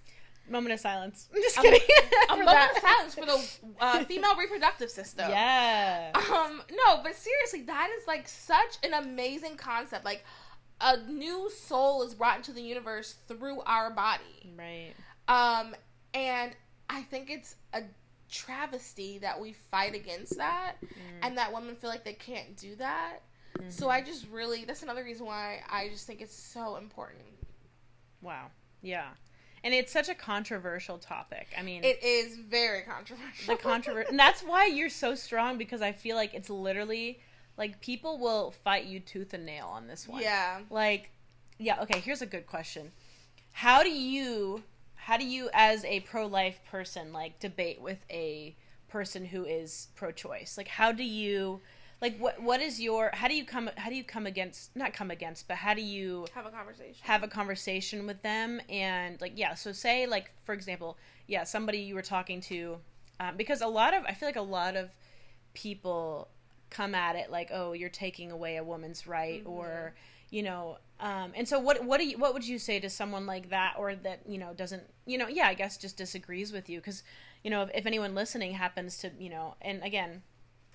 [0.49, 1.29] moment of silence.
[1.35, 1.81] I'm just kidding.
[2.23, 2.71] A For moment that.
[2.77, 5.29] of silence for the uh, female reproductive system.
[5.29, 6.13] Yeah.
[6.15, 10.05] Um, no, but seriously, that is like such an amazing concept.
[10.05, 10.25] Like,
[10.81, 14.53] a new soul is brought into the universe through our body.
[14.57, 14.93] Right.
[15.27, 15.75] Um,
[16.15, 16.53] and
[16.89, 17.83] I think it's a
[18.31, 20.89] travesty that we fight against that Mm.
[21.23, 23.21] and that women feel like they can't do that.
[23.71, 23.91] So Mhm.
[23.91, 27.25] I just really that's another reason why I just think it's so important.
[28.21, 28.51] Wow.
[28.83, 29.11] Yeah.
[29.65, 31.49] And it's such a controversial topic.
[31.59, 33.57] I mean, It is very controversial.
[33.57, 37.21] the controversy, and that's why you're so strong because I feel like it's literally
[37.57, 40.23] like people will fight you tooth and nail on this one.
[40.23, 40.61] yeah.
[40.71, 41.11] Like,
[41.59, 41.81] yeah.
[41.83, 42.01] Okay.
[42.01, 42.93] Here's a good question.
[43.53, 44.63] How do you,
[45.07, 48.57] how do you, as a pro-life person, like debate with a
[48.89, 50.57] person who is pro-choice?
[50.59, 51.61] Like, how do you,
[52.03, 54.93] like what what is your how do you come how do you come against not
[54.93, 56.97] come against but how do you Have a conversation.
[57.01, 61.79] have a conversation with them and like yeah so say like for example yeah somebody
[61.79, 62.77] you were talking to
[63.19, 64.91] um, because a lot of i feel like a lot of
[65.55, 66.29] people
[66.69, 69.95] come at it like oh you're taking away a woman's right or
[70.31, 73.27] you know um, and so what what do you what would you say to someone
[73.27, 76.69] like that or that you know doesn't you know yeah i guess just disagrees with
[76.69, 77.03] you because
[77.45, 80.23] you know if, if anyone listening happens to you know and again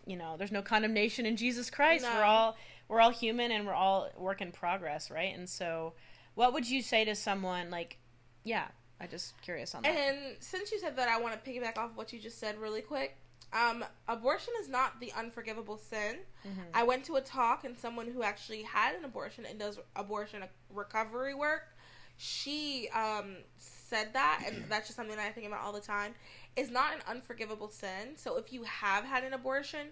[0.05, 2.13] you know there's no condemnation in jesus christ No.
[2.15, 5.93] we're all we're all human and we're all work in progress right and so
[6.35, 7.97] what would you say to someone like
[8.43, 8.67] yeah
[8.99, 11.91] i just curious on that And since you said that, I want to piggyback off
[11.95, 13.17] what you just said really quick.
[13.53, 16.19] Um, abortion is not the unforgivable sin.
[16.45, 16.65] Mhm.
[16.73, 20.43] I went to a talk, and someone who actually had an abortion and does abortion
[20.69, 21.75] recovery work,
[22.17, 26.15] she um, said that, and that's just something that I think about all the time.
[26.55, 28.15] Is not an unforgivable sin.
[28.17, 29.87] So if you have had an abortion,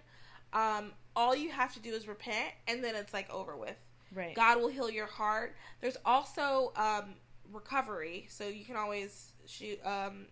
[0.52, 3.76] um, all you have to do is repent, and then it's like over with.
[4.14, 5.54] right God will heal your heart.
[5.80, 7.14] There's also um,
[7.52, 9.78] recovery, so you can always shoot.
[9.84, 10.26] Um,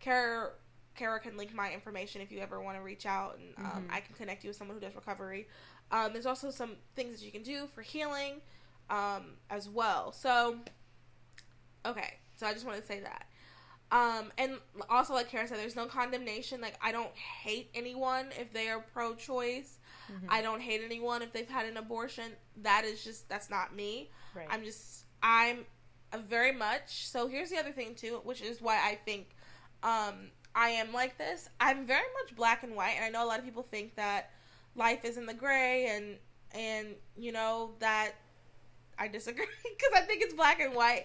[0.00, 0.50] Karah,
[0.96, 3.92] Karah can link my information if you ever want to reach out, and um, Mhm.
[3.92, 5.48] I can connect you with someone who does recovery.
[5.90, 8.40] Um, there's also some things that you can do for healing
[8.90, 10.12] um, as well.
[10.12, 10.58] So,
[11.84, 13.26] okay, so I just want to say that.
[13.92, 14.58] Um, and
[14.90, 16.60] also, like Karah said, there's no condemnation.
[16.60, 19.78] Like, I don't hate anyone if they are pro choice.
[20.10, 20.26] Mhm.
[20.28, 22.32] I don't hate anyone if they've had an abortion.
[22.58, 24.10] That is just that's not me.
[24.34, 25.66] right I'm just I'm
[26.16, 27.06] very much.
[27.08, 29.30] So here's the other thing too, which is why I think
[29.82, 31.48] um I am like this.
[31.60, 34.30] I'm very much black and white, and I know a lot of people think that
[34.74, 36.16] life is in the gray, and
[36.52, 38.12] and you know that
[38.98, 41.04] I disagree because I think it's black and white.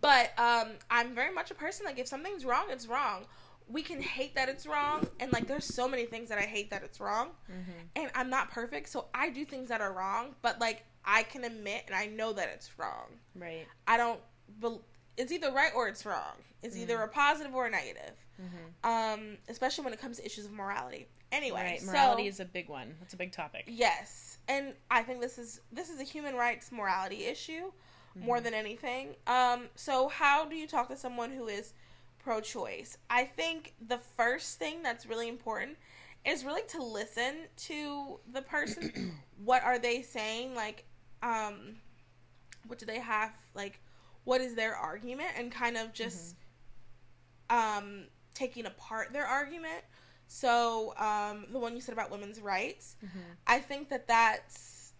[0.00, 3.26] But um I'm very much a person like if something's wrong, it's wrong.
[3.68, 6.70] We can hate that it's wrong, and like there's so many things that I hate
[6.70, 7.88] that it's wrong Mhm.
[7.96, 11.44] and I'm not perfect, so I do things that are wrong, but like I can
[11.44, 13.18] admit and I know that it's wrong.
[13.34, 14.82] right I don't bel
[15.16, 16.34] it's either right or it's wrong.
[16.62, 18.14] It's either a positive or a negative.
[18.40, 18.88] Mhm.
[18.88, 21.08] Um especially when it comes to issues of morality.
[21.32, 24.38] Anyway, right so morality is a big one that's a big topic yes.
[24.48, 27.72] And I think this is this is a human rights morality issue
[28.14, 29.16] more than anything.
[29.26, 31.74] Um so how do you talk to someone who is
[32.18, 32.98] pro choice?
[33.08, 35.78] I think the first thing that's really important
[36.26, 39.12] is really to listen to the person.
[39.44, 40.54] what are they saying?
[40.54, 40.84] Like,
[41.22, 41.76] um,
[42.66, 43.32] what do they have?
[43.54, 43.80] Like,
[44.26, 45.30] what is their argument?
[45.38, 46.34] And kind of just
[47.48, 49.84] um, taking apart their argument.
[50.26, 53.36] So, um, the one you said about women's rights, Mhm.
[53.46, 54.92] I think that that's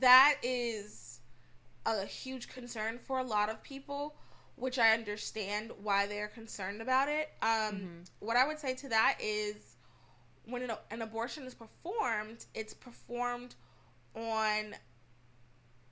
[0.00, 1.20] that is
[1.86, 4.16] a huge concern for a lot of people,
[4.56, 7.30] which I understand why they're concerned about it.
[7.40, 7.48] Um,
[8.04, 8.10] Mhm.
[8.18, 9.76] What I would say to that is,
[10.44, 13.54] when an, an abortion is performed, it's performed
[14.14, 14.76] on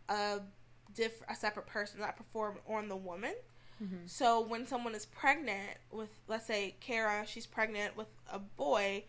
[0.08, 0.40] a
[0.96, 3.34] diff a separate person, that performed on the woman.
[3.82, 4.08] Mhm.
[4.08, 9.04] So when someone is pregnant with, let's say, Karah, she's pregnant with a boy,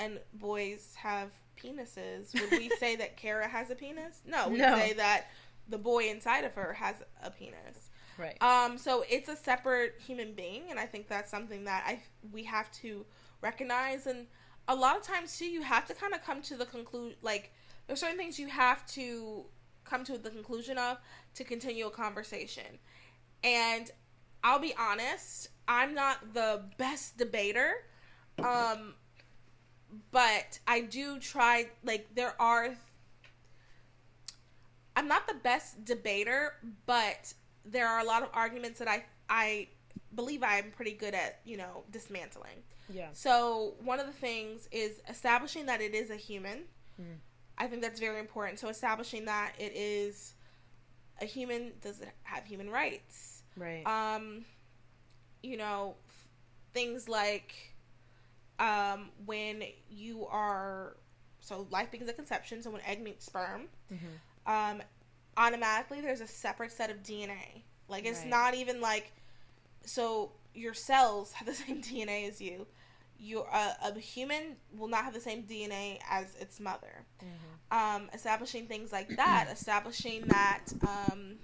[0.00, 2.34] and boys have penises.
[2.38, 4.20] Would we say that Karah has a penis?
[4.26, 4.74] No, we No.
[4.74, 5.26] say that
[5.68, 7.90] the boy inside of her has a penis.
[8.18, 12.02] right Um, so it's a separate human being, and I think that's something that I
[12.32, 13.06] we have to
[13.40, 14.06] recognize.
[14.08, 14.26] And
[14.66, 17.52] a lot of times too, you have to kind of come to the conclude like
[17.86, 19.44] there's certain things you have to
[19.84, 20.98] come to the conclusion of
[21.34, 22.78] to continue a conversation.
[23.42, 23.90] And
[24.42, 27.84] I'll be honest, I'm not the best debater.
[28.38, 28.94] Um,
[30.10, 32.74] but I do try like there are
[34.96, 36.54] I'm not the best debater,
[36.86, 37.32] but
[37.64, 39.68] there are a lot of arguments that I I
[40.14, 42.62] believe I'm pretty good at, you know, dismantling.
[42.92, 46.64] yeah So one of the things is establishing that it is a human.
[47.00, 47.16] Mm.
[47.58, 48.58] I think that's very important.
[48.58, 50.34] So establishing that it is
[51.20, 53.42] a human does it have human rights?
[53.56, 54.44] right Um,
[55.42, 55.94] you know,
[56.72, 57.54] things like
[58.58, 60.96] um, when you are
[61.40, 62.62] so life begins at conception.
[62.62, 64.18] So when egg meets sperm, Mhm.
[64.46, 64.82] um,
[65.36, 67.62] automatically there's a separate set of DNA.
[67.88, 68.28] Like it's Right.
[68.28, 69.12] not even like
[69.84, 72.66] so your cells have the same DNA as you.
[73.18, 77.06] You uh, a human will not have the same DNA as its mother.
[77.22, 77.76] Mhm.
[77.76, 81.36] Um, establishing things like that, establishing that um,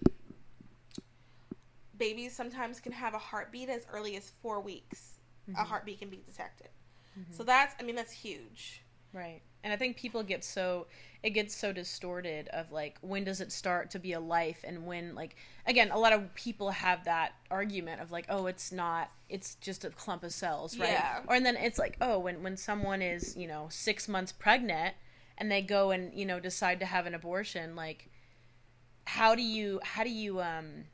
[1.96, 5.14] babies sometimes can have a heartbeat as early as four weeks.
[5.48, 5.66] A Mhm.
[5.66, 6.68] heartbeat can be detected.
[7.18, 7.34] Mhm.
[7.34, 8.82] So that's, I mean, that's huge.
[9.12, 9.42] Right.
[9.62, 10.86] And I think people get so
[11.22, 14.86] it gets so distorted of like when does it start to be a life and
[14.86, 19.10] when like again a lot of people have that argument of like oh it's not
[19.28, 20.88] it's just a clump of cells right?
[20.88, 21.20] Yeah.
[21.28, 24.94] or and then it's like oh when when someone is you know 6 months pregnant
[25.36, 28.08] and they go and you know decide to have an abortion like
[29.04, 30.84] how do you how do you um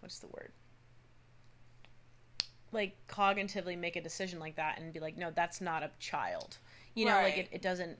[0.00, 0.52] what's the word?
[2.72, 6.58] Like cognitively make a decision like that and be like no that's not a child
[7.00, 7.98] you know like it, it doesn't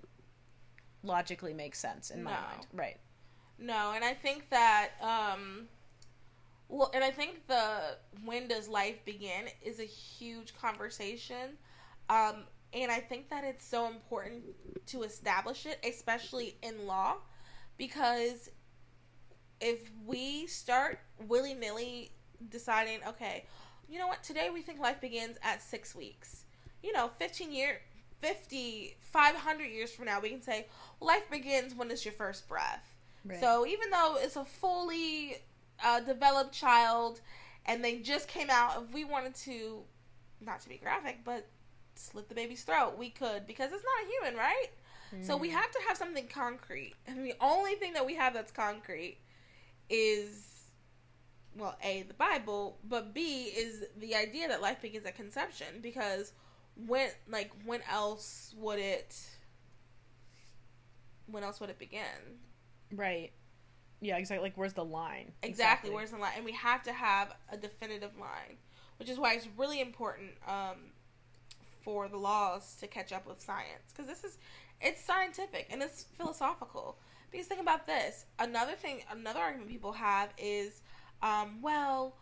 [1.02, 2.36] logically make sense in my No.
[2.36, 2.96] mind right
[3.58, 5.68] No, and I think that um
[6.68, 11.58] well, and I think the when does life begin is a huge conversation.
[12.08, 14.44] Um and I think that it's so important
[14.86, 17.16] to establish it, especially in law,
[17.76, 18.50] because
[19.60, 22.12] if we start willy nilly
[22.48, 23.44] deciding, okay,
[23.88, 26.44] you know what, today we think life begins at six weeks.
[26.82, 27.80] You know, 15 year,
[28.20, 30.66] 50, 500 years from now, we can say,
[31.00, 32.94] life begins when it's your first breath.
[33.40, 35.36] So even though it's a fully
[35.84, 37.20] uh, developed child
[37.66, 39.80] and they just came out, if we wanted to,
[40.40, 41.46] not to be graphic, but
[41.94, 44.68] slit the baby's throat, we could because it's not a human, right?
[45.22, 46.94] So we have to have something concrete.
[47.06, 49.18] And the only thing that we have that's concrete
[49.88, 50.62] is,
[51.56, 56.32] well, A, the Bible, but B, is the idea that life begins at conception because
[56.86, 59.16] when, like, when else would it,
[61.26, 62.38] when else would it begin?
[62.92, 63.30] right
[64.00, 66.32] yeah exactly like where's the line Exactly, where's the line?
[66.36, 68.56] And we have to have a definitive line,
[68.98, 70.76] which is why it's really important um,
[71.82, 74.38] for the laws to catch up with science because this is
[74.80, 76.98] it's scientific and it's philosophical.
[77.30, 80.82] Because think about this: another thing, another argument people have is,
[81.22, 82.16] um, well,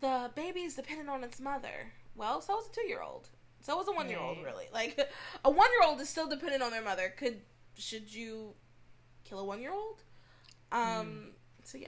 [0.00, 1.92] the baby is dependent on its mother.
[2.14, 3.30] Well, so is a two-year-old.
[3.62, 4.38] So it was a one-year-old.
[4.44, 4.98] Really, like
[5.44, 7.12] a one-year-old is still dependent on their mother.
[7.16, 7.40] Could
[7.76, 8.54] should you
[9.24, 10.02] kill a one-year-old?
[10.72, 11.32] Um.
[11.64, 11.86] So yeah.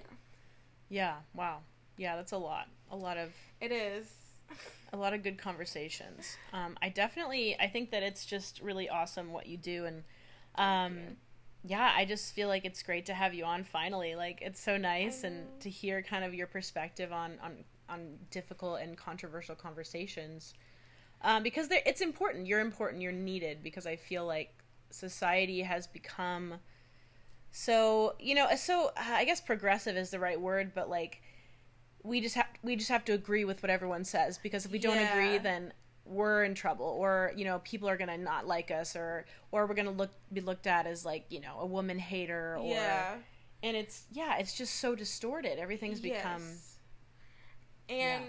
[0.90, 1.58] yeah wow
[1.96, 3.30] yeah that's a lot a lot of
[3.60, 4.06] It is.
[4.92, 9.32] a lot of good conversations um i definitely i think that it's just really awesome
[9.32, 10.04] what you do and
[10.56, 10.98] um
[11.64, 14.76] yeah i just feel like it's great to have you on finally like it's so
[14.76, 20.52] nice and to hear kind of your perspective on on on difficult and controversial conversations
[21.22, 24.54] um, because it's important you're important you're needed because i feel like
[24.90, 26.54] society has become
[27.50, 31.22] so you know so uh, i guess progressive is the right word but like
[32.02, 34.78] we just have we just have to agree with what everyone says because if we
[34.78, 35.12] don't Yeah.
[35.12, 35.72] agree then
[36.04, 39.74] we're in trouble or you know people are gonna not like us or or we're
[39.74, 43.14] gonna look be looked at as like you know a woman hater or yeah.
[43.62, 46.78] and it's yeah it's just so distorted everything's become Yes.
[47.88, 48.24] And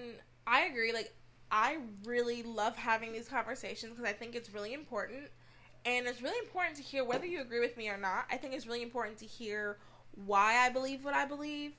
[0.45, 0.91] I agree.
[0.93, 1.13] Like,
[1.53, 5.29] I really love having these conversations because I think it's really important.
[5.85, 8.25] And it's really important to hear whether you agree with me or not.
[8.31, 9.77] I think it's really important to hear
[10.25, 11.73] why I believe what I believe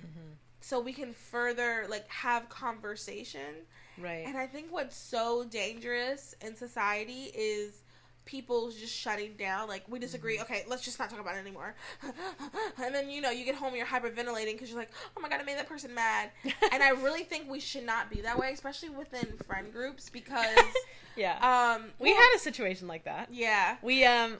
[0.00, 0.34] Mm-hmm.
[0.60, 3.66] so we can further, like, have conversation.
[3.98, 7.82] right And I think what's so dangerous in society is
[8.28, 9.66] people just shutting down.
[9.68, 10.34] Like, we disagree.
[10.34, 10.52] Mm-hmm.
[10.52, 11.74] Okay, let's just not talk about it anymore.
[12.84, 15.28] and then, you know, you get home and you're hyperventilating because you're like, oh my
[15.28, 16.30] God, I made that person mad.
[16.72, 20.46] and I really think we should not be that way, especially within friend groups because,
[21.18, 23.76] yeah um, we well, had a situation like that yeah.
[23.82, 24.36] we um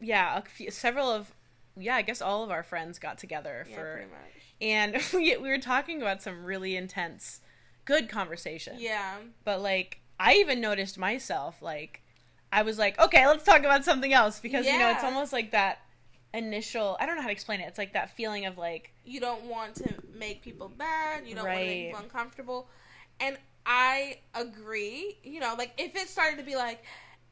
[0.00, 1.32] yeah a few, several of
[1.76, 4.22] yeah i guess all of our friends got together Yeah, for pretty much.
[4.60, 7.40] and we, we were talking about some really intense
[7.84, 9.16] good conversation Yeah.
[9.44, 12.00] but like i even noticed myself like
[12.54, 15.50] i was like okay let's talk about something else because you know it's almost like
[15.50, 15.80] that
[16.32, 19.20] initial i don't know how to explain it it's like that feeling of like you
[19.20, 22.68] don't want to make people mad you don't want to make people uncomfortable
[23.20, 23.36] and
[23.66, 26.82] i agree you know like if it started to be like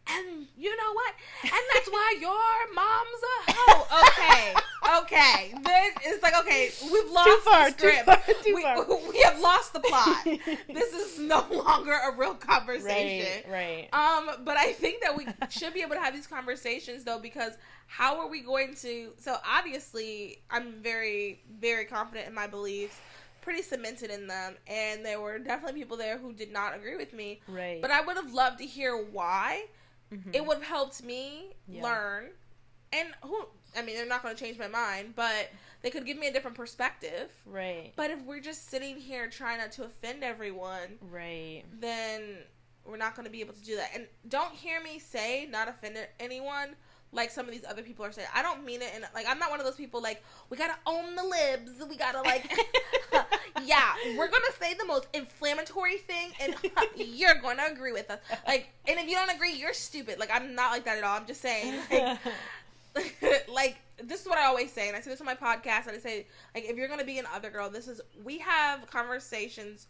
[0.08, 4.54] and you know what and that's why your mom's a hoe okay
[4.98, 8.84] okay This it's like okay we've lost too far, the too far, too we, far.
[9.12, 10.24] we have lost the plot
[10.68, 15.26] this is no longer a real conversation right right um, but I think that we
[15.50, 17.52] should be able to have these conversations though, because
[17.86, 19.12] how are we going to?
[19.18, 22.98] So obviously, I'm very, very confident in my beliefs,
[23.42, 27.12] pretty cemented in them, and there were definitely people there who did not agree with
[27.12, 27.40] me.
[27.48, 29.64] right But I would have loved to hear why.
[30.12, 30.34] Mhm.
[30.34, 31.82] It would have helped me Yeah.
[31.82, 32.30] learn,
[32.92, 33.46] and who?
[33.74, 36.32] I mean, they're not going to change my mind, but they could give me a
[36.32, 37.30] different perspective.
[37.46, 42.44] right But if we're just sitting here trying not to offend everyone, right then
[42.84, 43.90] we're not going to be able to do that.
[43.94, 46.76] And don't hear me say not offend anyone.
[47.12, 48.28] Like some of these other people are saying.
[48.34, 50.76] I don't mean it, and like I'm not one of those people like we gotta
[50.86, 51.72] own the libs.
[51.88, 52.50] We gotta like,
[53.64, 56.54] yeah, we're gonna say the most inflammatory thing, and
[56.96, 58.18] you're gonna agree with us.
[58.46, 60.18] Like, and if you don't agree, you're stupid.
[60.18, 61.16] Like I'm not like that at all.
[61.18, 61.74] I'm just saying,
[62.94, 65.88] like, like this is what I always say, and I say this on my podcast,
[65.88, 68.90] and I say like if you're gonna be an other girl, this is we have
[68.90, 69.86] conversations.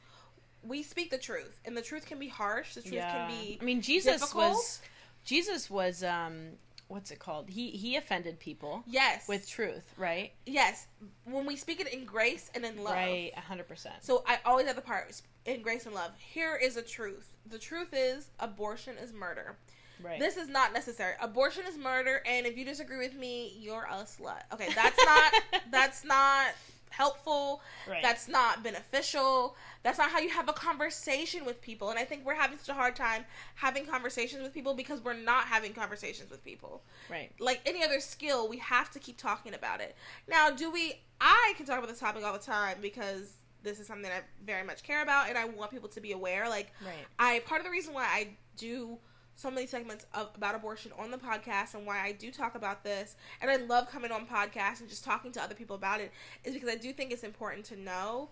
[0.64, 2.74] We speak the truth, and the truth can be harsh.
[2.74, 3.58] The truth can be.
[3.60, 4.54] I mean, Jesus difficult.
[4.54, 4.80] was.
[5.24, 6.02] Jesus was.
[6.02, 6.50] um
[6.92, 7.48] What's it called?
[7.48, 9.26] He he offended people Yes.
[9.26, 10.32] with truth, right?
[10.44, 10.86] yes,
[11.24, 12.92] when we speak it in grace and in love.
[12.94, 13.94] Right, hundred percent.
[14.02, 16.10] So I always have the part in grace and love.
[16.18, 17.34] Here is the truth.
[17.48, 19.56] The truth is abortion is murder.
[20.02, 20.18] Right.
[20.20, 21.14] This is not necessary.
[21.22, 24.42] Abortion is murder, and if you disagree with me, you're a slut.
[24.52, 25.32] Okay, that's not
[25.70, 26.48] that's not
[26.92, 27.60] helpful.
[27.88, 28.02] right.
[28.02, 29.56] That's not beneficial.
[29.82, 31.90] That's not how you have a conversation with people.
[31.90, 33.24] And I think we're having such a hard time
[33.56, 36.82] having conversations with people because we're not having conversations with people.
[37.10, 37.32] right.
[37.40, 39.96] Like any other skill, we have to keep talking about it.
[40.28, 41.00] Now, do we?
[41.20, 44.64] I can talk about this topic all the time because this is something I very
[44.64, 46.48] much care about, and I want people to be aware.
[46.48, 47.06] Like, Right.
[47.18, 48.98] I part of the reason why I do
[49.36, 52.84] so many segments of, about abortion on the podcast and why I do talk about
[52.84, 56.12] this, and I love coming on podcasts and just talking to other people about it,
[56.44, 58.30] is because I do think it's important to know.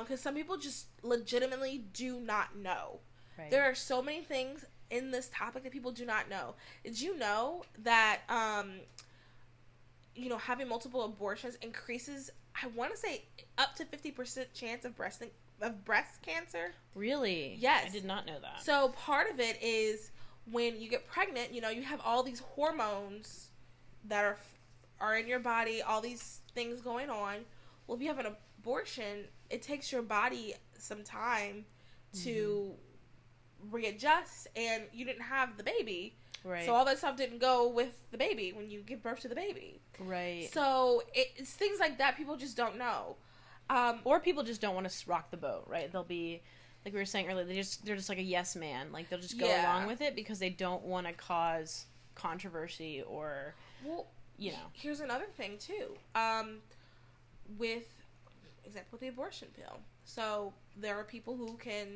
[0.00, 3.00] Because some people just legitimately do not know.
[3.38, 3.50] Right.
[3.50, 6.54] There are so many things in this topic that people do not know.
[6.84, 8.80] Did you know that um
[10.14, 12.30] you know having multiple abortions increases
[12.62, 13.24] I want to say
[13.58, 15.22] up to 50% chance of breast
[15.60, 16.72] of breast cancer?
[16.94, 17.56] really?
[17.58, 17.86] Yes.
[17.88, 18.62] I did not know that.
[18.62, 20.12] So part of it is
[20.50, 23.50] when you get pregnant, you know, you have all these hormones
[24.06, 24.36] that are
[25.00, 27.38] are in your body, all these things going on.
[27.86, 31.64] Well, if you have an abortion, it takes your body some time
[32.22, 32.74] to
[33.70, 36.16] readjust and you didn't have the baby.
[36.44, 36.64] right.
[36.64, 39.34] So all that stuff didn't go with the baby when you give birth to the
[39.34, 39.80] baby.
[39.98, 40.48] right.
[40.52, 43.16] So it, it's things like that people just don't know.
[43.70, 45.90] Um, or people just don't want to rock the boat, right?
[45.90, 46.42] They'll be
[46.84, 47.44] like we were saying earlier.
[47.44, 48.92] They just they're just like a yes man.
[48.92, 49.62] Like they'll just go Yeah.
[49.76, 54.06] along with it because they don't want to cause controversy or well,
[54.38, 54.58] you know.
[54.72, 55.96] here's another thing too.
[56.14, 56.58] Um,
[57.58, 57.86] with
[58.64, 59.78] example with the abortion pill.
[60.04, 61.86] So there are people who can,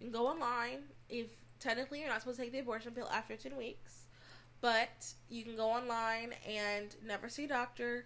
[0.00, 1.26] can go online if
[1.60, 4.04] technically you're not supposed to take the abortion pill after ten weeks,
[4.60, 8.04] but you can go online and never see a doctor,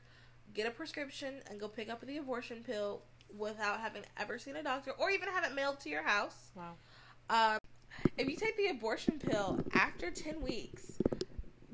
[0.55, 3.03] get a prescription, and go pick up the abortion pill
[3.37, 6.51] without having ever seen a doctor or even have it mailed to your house.
[6.55, 6.75] Wow.
[7.31, 7.59] Um,
[8.17, 10.93] if you take the abortion pill after 10 weeks,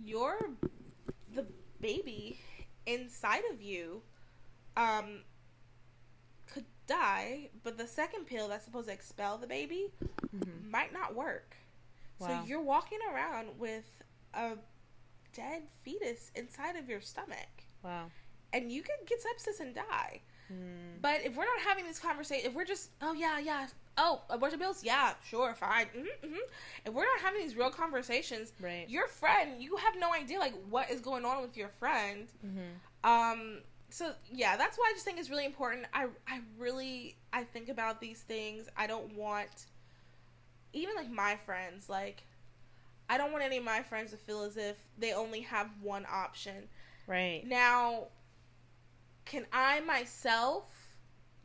[0.04, 0.36] your
[1.34, 1.46] the
[1.80, 2.38] baby
[2.86, 4.02] inside of you
[4.76, 5.22] um
[6.46, 9.88] could die, but the second pill that's supposed to expel the baby
[10.34, 10.70] Mhm.
[10.70, 11.56] might not work.
[12.18, 12.28] Wow.
[12.28, 14.02] So you're walking around with
[14.34, 14.58] a
[15.32, 18.10] dead fetus inside of your stomach Wow.
[18.52, 20.22] and you could get sepsis and die.
[20.54, 21.00] Mm.
[21.02, 23.66] But if we're not having this conversation, if we're just, oh yeah, yeah,
[23.98, 24.82] oh abortion bills?
[24.84, 25.86] yeah, sure, fine.
[25.86, 26.36] Mm-hmm, mm-hmm.
[26.86, 28.88] If we're not having these real conversations, Right.
[28.88, 32.28] your friend, you have no idea like what is going on with your friend.
[32.44, 33.10] Mm-hmm.
[33.10, 33.58] Um,
[33.90, 35.86] so yeah, that's why I just think it's really important.
[35.92, 38.68] I I really I think about these things.
[38.76, 39.66] I don't want
[40.72, 42.24] even like my friends like
[43.08, 46.06] I don't want any of my friends to feel as if they only have one
[46.10, 46.68] option.
[47.06, 47.42] Right.
[47.46, 48.06] Now,
[49.24, 50.64] can I myself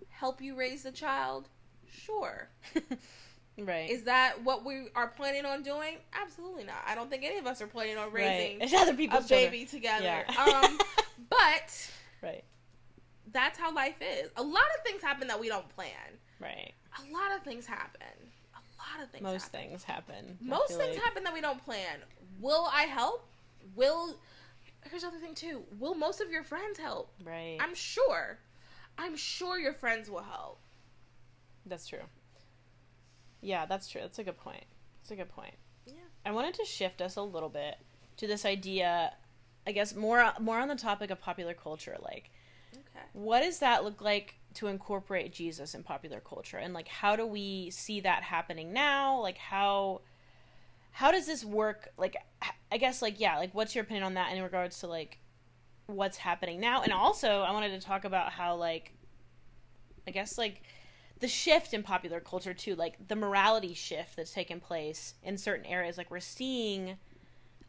[0.10, 1.50] help you raise the child?
[1.92, 2.50] Sure.
[3.58, 3.90] right.
[3.90, 5.98] Is that what we are planning on doing?
[6.14, 6.84] Absolutely not.
[6.86, 8.64] I don't think any of us are planning on raising right.
[8.64, 9.52] It's other a people's children.
[9.52, 10.04] baby together.
[10.30, 10.62] Yeah.
[10.64, 10.78] um,
[11.30, 12.44] but Right.
[13.32, 14.30] that's how life is.
[14.36, 15.90] A lot of things happen that we don't plan.
[16.40, 16.74] Right.
[16.98, 18.02] A lot of things happen.
[18.54, 18.58] A
[18.98, 19.70] lot of things Most happen.
[19.70, 20.38] things happen.
[20.42, 21.04] Most things like.
[21.04, 22.00] happen that we don't plan.
[22.40, 23.26] Will I help?
[23.76, 24.16] Will
[24.90, 25.64] Here's the other thing too.
[25.78, 27.12] Will most of your friends help?
[27.24, 27.58] Right.
[27.60, 28.40] I'm sure.
[28.98, 30.60] I'm sure your friends will help.
[31.66, 32.04] That's true.
[33.42, 34.02] Yeah, that's true.
[34.02, 34.66] That's a good point.
[35.02, 35.54] That's a good point.
[35.86, 35.94] Yeah.
[36.26, 37.76] I wanted to shift us a little bit
[38.18, 39.14] to this idea,
[39.66, 41.98] I guess more more on the topic of popular culture.
[42.02, 42.32] Like,
[42.74, 43.06] Okay.
[43.14, 47.26] what does that look like to incorporate Jesus in popular culture, and like how do
[47.26, 49.20] we see that happening now?
[49.22, 50.02] Like how
[50.92, 51.90] how does this work?
[51.98, 52.18] Like,
[52.72, 55.20] I guess like yeah, like what's your opinion on that in regards to like
[55.88, 56.84] what's happening now?
[56.84, 58.94] And also, I wanted to talk about how like
[60.08, 60.62] I guess like
[61.20, 65.66] the shift in popular culture too, like the morality shift that's taken place in certain
[65.66, 65.98] areas.
[65.98, 66.98] Like we're seeing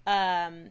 [0.07, 0.71] um,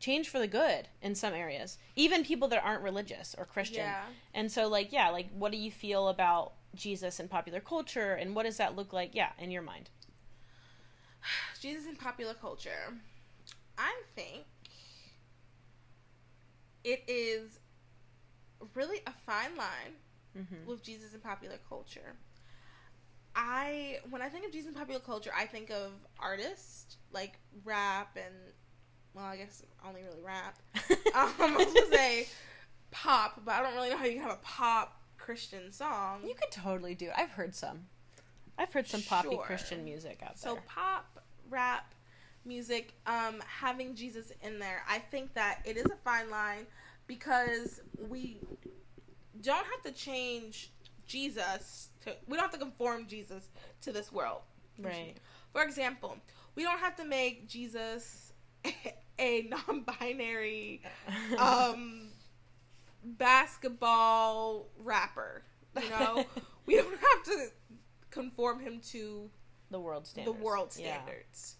[0.00, 3.84] change for the good in some areas, even people that aren't religious or Christian.
[3.84, 4.02] Yeah.
[4.34, 8.34] And so, like, yeah, like what do you feel about Jesus in popular culture, and
[8.34, 9.14] what does that look like?
[9.14, 9.90] Yeah, in your mind.
[11.60, 12.94] Jesus in popular culture.
[13.78, 14.44] I think
[16.84, 17.58] it is
[18.74, 19.96] really a fine line
[20.36, 20.64] Mhm.
[20.66, 22.16] with Jesus in popular culture.
[23.34, 28.16] I when I think of Jesus in popular culture, I think of artists like rap
[28.16, 28.34] and
[29.14, 30.58] well, I guess only really rap.
[31.14, 32.28] Um, I was gonna say
[32.90, 36.24] pop, but I don't really know how you can have a pop Christian song.
[36.26, 37.14] You could totally do it.
[37.16, 37.88] I've heard some.
[38.56, 40.54] I've heard some poppy Christian music out there.
[40.54, 41.94] So pop, rap,
[42.48, 46.66] music, um, having Jesus in there, I think that it is a fine line
[47.06, 48.38] because we
[49.42, 50.72] don't have to change
[51.06, 53.48] Jesus to we don't have to conform Jesus
[53.82, 54.42] to this world.
[54.80, 55.16] right.
[55.52, 56.16] For example,
[56.54, 58.32] we don't have to make Jesus
[59.18, 60.82] a non-binary
[61.38, 62.08] um
[63.04, 65.42] basketball rapper.
[65.80, 66.24] You know,
[66.66, 67.46] we don't have to
[68.10, 69.30] conform him to
[69.70, 70.36] the world standards.
[70.36, 71.56] the world standards.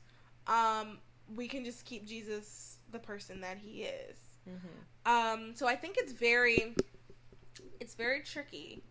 [0.49, 0.99] Um,
[1.37, 4.17] we can just keep Jesus the person that he is.
[4.49, 5.11] Mhm.
[5.11, 6.75] Um, so I think it's very,
[7.81, 8.83] it's very tricky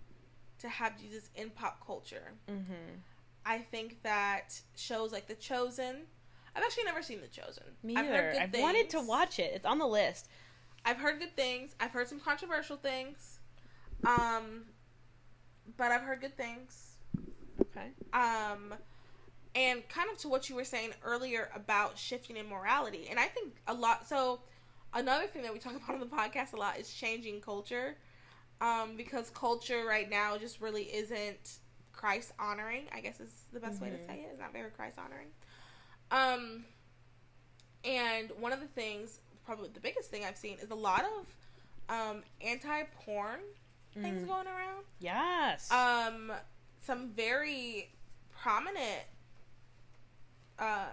[0.60, 2.34] to have Jesus in pop culture.
[2.48, 3.02] Mhm.
[3.46, 6.08] I think that shows like The Chosen.
[6.56, 7.64] I've actually never seen The Chosen.
[7.84, 8.32] Me I've either.
[8.34, 9.54] good I've wanted to watch it.
[9.54, 10.28] It's on the list.
[10.86, 11.76] I've heard good things.
[11.80, 13.40] I've heard some controversial things.
[14.06, 14.66] Um,
[15.76, 16.98] but I've heard good things.
[17.62, 17.90] Okay.
[18.14, 18.76] um
[19.58, 23.26] and kind of to what you were saying earlier about shifting in morality and i
[23.26, 24.40] think a lot so
[24.94, 27.96] another thing that we talk about on the podcast a lot is changing culture
[28.62, 31.60] um because culture right now just really isn't
[31.94, 34.06] christ honoring i guess is the best way to Mhm.
[34.08, 35.28] say it it's not very christ honoring
[36.12, 36.64] um
[37.84, 41.26] and one of the things probably the biggest thing i've seen is a lot of
[41.90, 43.40] um anti-porn
[44.02, 44.28] things Mm.
[44.28, 45.72] going around Yes.
[45.72, 46.32] um
[46.86, 47.90] some very
[48.42, 49.04] prominent
[50.60, 50.86] uh,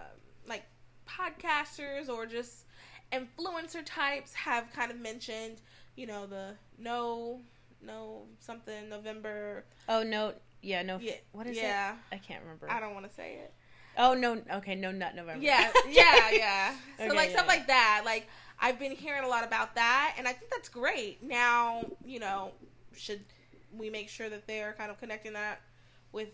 [0.47, 0.63] like
[1.07, 2.65] podcasters or just
[3.11, 5.61] influencer types have kind of mentioned
[5.95, 7.39] you know the no
[7.81, 10.33] no something november oh no.
[10.61, 10.81] Yeah.
[10.81, 10.97] No.
[10.99, 11.61] yeah What is it?
[11.63, 12.69] yeah I can't remember.
[12.71, 13.53] i don't want to say it
[13.97, 14.41] Oh no.
[14.55, 14.75] Okay.
[14.75, 14.91] No.
[14.91, 15.41] Nut November.
[15.41, 17.53] yeah yeah yeah so Okay, like yeah, stuff yeah.
[17.53, 18.27] like that like
[18.59, 22.51] i've been hearing a lot about that and i think that's great now you know
[22.97, 23.21] should
[23.77, 25.61] we make sure that they're kind of connecting that
[26.11, 26.29] with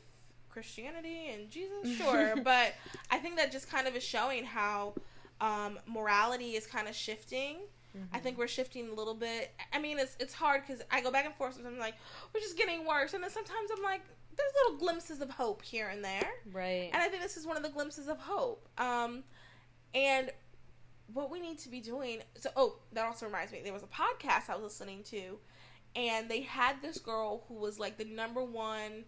[0.52, 2.74] christianity and jesus sure but
[3.10, 4.93] i think that just kind of is showing how
[5.39, 7.58] um, morality is kind of shifting
[8.14, 8.24] I Mhm.
[8.24, 9.52] think we're shifting a little bit.
[9.74, 11.56] I mean, it's it's hard because I go back and forth.
[11.56, 11.95] Sometimes I'm like,
[12.34, 13.99] we're just getting worse, and then sometimes I'm like,
[14.38, 16.30] there's little glimpses of hope here and there.
[16.54, 16.89] Right.
[16.93, 18.70] And I think this is one of the glimpses of hope.
[18.78, 19.26] Um,
[19.93, 20.32] and
[21.14, 22.22] what we need to be doing.
[22.38, 23.60] So, oh, that also reminds me.
[23.62, 25.38] There was a podcast I was listening to,
[25.93, 29.04] and they had this girl who was like the number one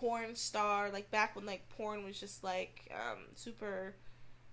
[0.00, 3.94] porn star, like back when like porn was just like um, super,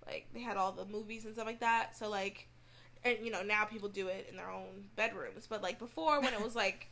[0.06, 1.96] like they had all the movies and stuff like that.
[1.96, 2.48] So like,
[3.04, 6.32] and you know now people do it in their own bedrooms, but like before when
[6.34, 6.88] it was like,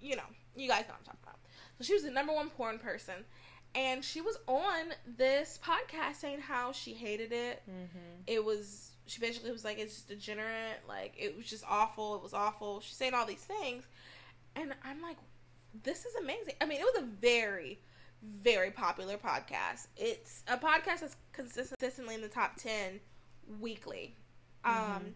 [0.00, 0.22] you know,
[0.56, 1.38] you guys know what I'm talking about.
[1.78, 3.24] So she was the number one porn person
[3.74, 7.62] and she was on this podcast saying how she hated it.
[7.68, 8.22] Mhm.
[8.26, 12.14] It was she basically was like it's just degenerate, like it was just awful.
[12.16, 12.80] It was awful.
[12.80, 13.84] She's saying all these things,
[14.54, 15.16] and I'm like,
[15.82, 16.54] this is amazing.
[16.60, 17.78] I mean, it was a very,
[18.22, 19.86] very popular podcast.
[19.96, 23.00] It's a podcast that's consistently in the top ten
[23.60, 24.16] weekly.
[24.64, 25.12] Um, Mhm.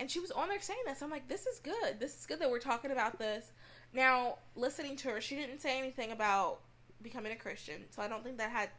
[0.00, 1.02] and she was on there saying this.
[1.02, 2.00] I'm like, this is good.
[2.00, 3.52] This is good that we're talking about this.
[3.92, 6.60] Now, listening to her, she didn't say anything about
[7.00, 8.70] becoming a Christian, so I don't think that had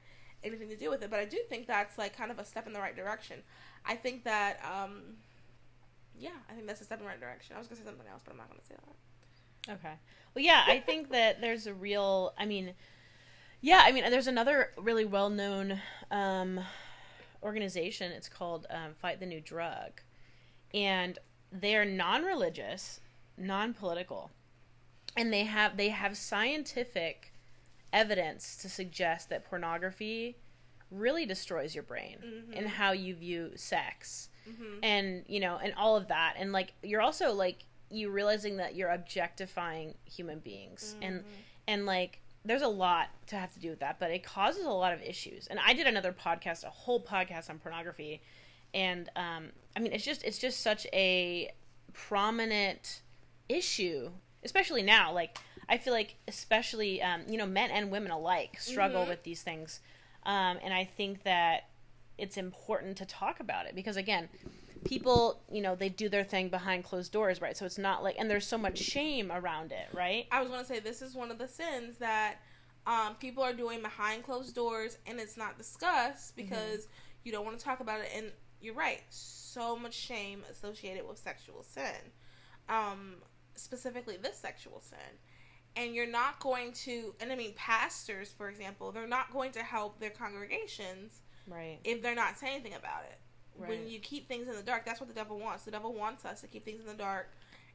[0.44, 1.10] anything to do with it.
[1.10, 3.42] But I do think that's like kind of a step in the right direction.
[3.86, 5.18] I think that, um,
[6.18, 7.56] yeah, I think that's a step in the right direction.
[7.56, 8.96] I was gonna say something else, but I'm not gonna say that.
[9.68, 9.94] Okay.
[10.36, 12.34] Well, yeah, I think that there's a real.
[12.38, 12.74] I mean,
[13.62, 15.80] yeah, I mean, there's another really well-known
[16.12, 16.60] um,
[17.44, 18.12] organization.
[18.12, 20.02] It's called um, Fight the New Drug,
[20.74, 21.18] and
[21.52, 23.00] they are non-religious,
[23.38, 24.32] non-political,
[25.18, 27.34] and they have they have scientific
[27.92, 30.38] evidence to suggest that pornography
[30.92, 32.58] really destroys your brain Mhm.
[32.58, 34.80] and how you view sex Mm-hmm.
[34.84, 38.76] and you know and all of that and like you're also like you realizing that
[38.76, 40.96] you're objectifying human beings.
[41.02, 41.30] And Mm-hmm.
[41.68, 44.70] and like there's a lot to have to do with that but it causes a
[44.72, 45.48] lot of issues.
[45.48, 48.22] And i did another podcast a whole podcast on pornography.
[48.74, 51.52] And um i mean it's just it's just such a
[51.94, 53.02] prominent
[53.48, 54.10] issue
[54.44, 55.12] especially now.
[55.14, 55.38] Like
[55.68, 59.10] i feel like especially um you know men and women alike struggle Mhm.
[59.10, 59.80] with these things.
[60.24, 61.66] Um and i think that
[62.18, 64.28] it's important to talk about it because again
[64.86, 68.16] people you know they do their thing behind closed doors right so it's not like
[68.18, 71.32] and there's so much shame around it right I was gonna say this is one
[71.32, 72.36] of the sins that
[72.88, 76.88] um, people are doing behind closed doors, and it's not discussed because
[77.24, 78.10] you don't want to talk about it.
[78.16, 81.94] And you're right, so much shame associated with sexual sin.
[82.68, 83.16] um,
[83.56, 84.98] specifically this sexual sin.
[85.76, 89.60] And you're not going to, and I mean, pastors, for example, they're not going to
[89.60, 91.80] help their congregations Right.
[91.84, 93.20] if they're not saying anything about it.
[93.60, 93.70] Right.
[93.70, 95.64] When you keep things in the dark, that's what the devil wants.
[95.64, 97.30] The devil wants us to keep things in the dark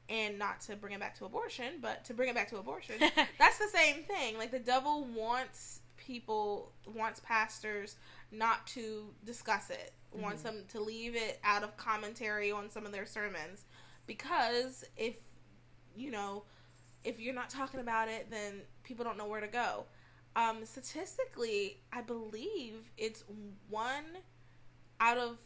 [0.08, 2.96] and not to bring it back to abortion, but to bring it back to abortion.
[3.38, 4.36] that's the same thing.
[4.36, 7.96] Like the devil wants people, wants pastors
[8.30, 10.44] not to discuss it, wants Mhm.
[10.46, 13.64] them to leave it out of commentary on some of their sermons.
[14.06, 15.16] Because if,
[15.96, 16.44] you know,
[17.04, 19.86] if you're not talking about it, then people don't know where to go.
[20.36, 23.24] Um, statistically, I believe it's
[23.70, 24.04] one
[25.00, 25.38] out of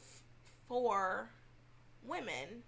[0.68, 1.30] four
[2.04, 2.62] women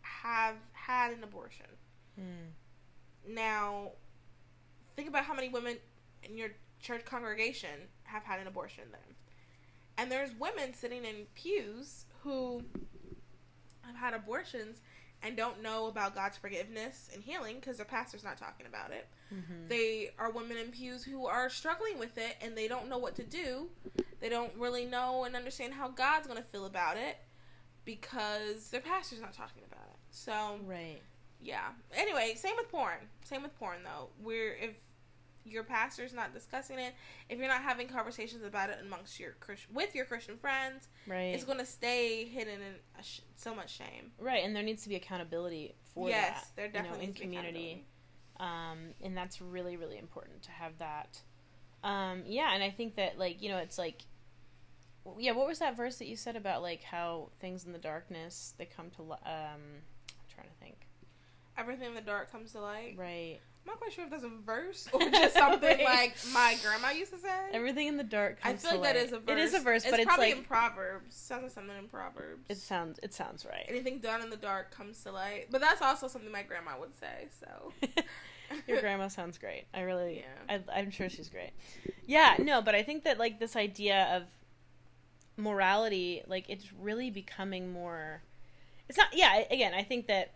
[0.00, 1.66] have had an abortion.
[2.18, 3.34] Mm.
[3.34, 3.90] Now,
[4.96, 5.76] think about how many women
[6.22, 6.50] in your
[6.80, 9.14] church congregation have had an abortion then.
[9.96, 12.62] And there's women sitting in pews who
[13.82, 14.80] have had abortions
[15.24, 19.08] and don't know about God's forgiveness and healing because their pastor's not talking about it.
[19.32, 19.68] Mhm.
[19.68, 23.14] They are women in pews who are struggling with it and they don't know what
[23.16, 23.70] to do.
[24.20, 27.16] They don't really know and understand how God's going to feel about it
[27.84, 29.96] because their pastor's not talking about it.
[30.10, 31.00] So, Right.
[31.40, 31.72] yeah.
[31.92, 33.08] Anyway, same with porn.
[33.24, 34.10] Same with porn though.
[34.20, 34.76] We're if
[35.44, 36.94] your pastor's not discussing it,
[37.28, 39.34] if you're not having conversations about it amongst your
[39.72, 41.34] with your Christian friends, Right.
[41.34, 44.12] it's going to stay hidden in a sh- so much shame.
[44.18, 46.56] Right, and there needs to be accountability for yes, that.
[46.56, 47.84] there you know, definitely in needs to be community,
[48.40, 51.20] um, and that's really really important to have that.
[51.82, 54.02] Um, yeah, and I think that like you know it's like,
[55.18, 55.32] yeah.
[55.32, 58.64] What was that verse that you said about like how things in the darkness they
[58.64, 59.60] come to li- um,
[60.08, 60.88] I'm trying to think.
[61.56, 62.94] Everything in the dark comes to light.
[62.96, 66.90] Right, I'm not quite sure if that's a verse or just something like my grandma
[66.90, 67.28] used to say.
[67.52, 68.38] everything in the dark.
[68.44, 68.96] I feel like light.
[68.96, 69.30] is a verse.
[69.30, 71.16] It is a verse, but it's probably like in Proverbs.
[71.16, 72.44] Sounds like something in Proverbs.
[72.50, 73.64] it sounds it sounds right.
[73.68, 75.46] Anything done in the dark comes to light.
[75.50, 77.28] But that's also something my grandma would say.
[77.40, 77.72] So
[78.68, 79.64] Your grandma sounds great.
[79.72, 80.58] I really, Yeah.
[80.68, 81.50] I, I'm sure she's great.
[82.06, 84.24] Yeah, no, but I think that like this idea of
[85.36, 88.22] morality, like it's really becoming more.
[88.88, 89.08] It's not.
[89.14, 90.34] Yeah, again, I think that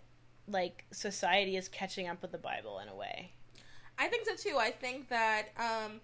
[0.49, 3.32] like society is catching up with the Bible in a way.
[3.99, 4.57] I think so too.
[4.59, 6.01] I think that um,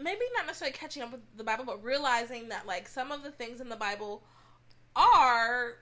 [0.00, 3.30] maybe not necessarily catching up with the Bible, but realizing that like some of the
[3.30, 4.22] things in the Bible
[4.94, 5.74] are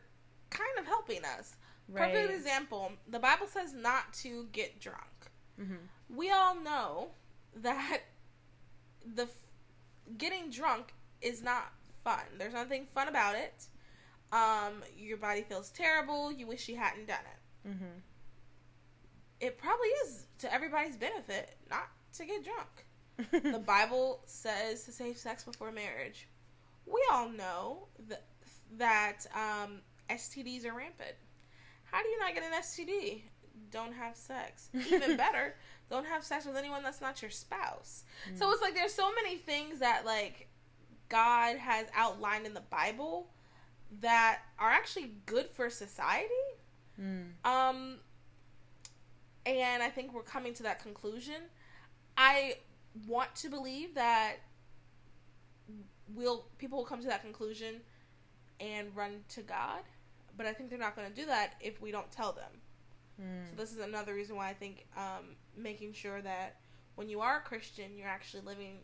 [0.51, 1.57] kind of helping us.
[1.95, 5.31] Perfect example: the Bible says not to get drunk.
[5.59, 5.75] hmm
[6.09, 7.11] We all know
[7.57, 8.01] that
[9.15, 9.47] the f-
[10.17, 11.73] getting drunk is not
[12.03, 12.23] fun.
[12.39, 13.67] There's nothing fun about it.
[14.33, 16.33] Um, your body feels terrible.
[16.33, 17.39] You wish you hadn't done it.
[17.65, 17.99] Hmm
[19.41, 22.87] It probably is to everybody's benefit not to get drunk.
[23.53, 26.29] the Bible says to save sex before marriage.
[26.87, 28.25] We all know that
[28.77, 31.15] that um, STDs are rampant.
[31.85, 33.23] How do you not get an STD?
[33.71, 34.69] Don't have sex.
[34.91, 35.55] Even better,
[35.91, 38.05] don't have sex with anyone that's not your spouse.
[38.35, 40.49] So it's like there's so many things that like
[41.09, 43.29] God has outlined in the Bible
[44.01, 46.25] that are actually good for society.
[47.01, 47.33] Mm.
[47.45, 47.97] Um,
[49.47, 51.43] and I think we're coming to that conclusion.
[52.17, 52.57] I
[53.07, 54.37] want to believe that
[56.15, 57.81] will people will come to that conclusion
[58.61, 59.81] and run to God,
[60.37, 62.51] but I think they're not going to do that if we don't tell them.
[63.21, 63.51] Mm.
[63.51, 66.57] So this is another reason why I think um, making sure that
[66.95, 68.79] when you are a Christian, you're actually living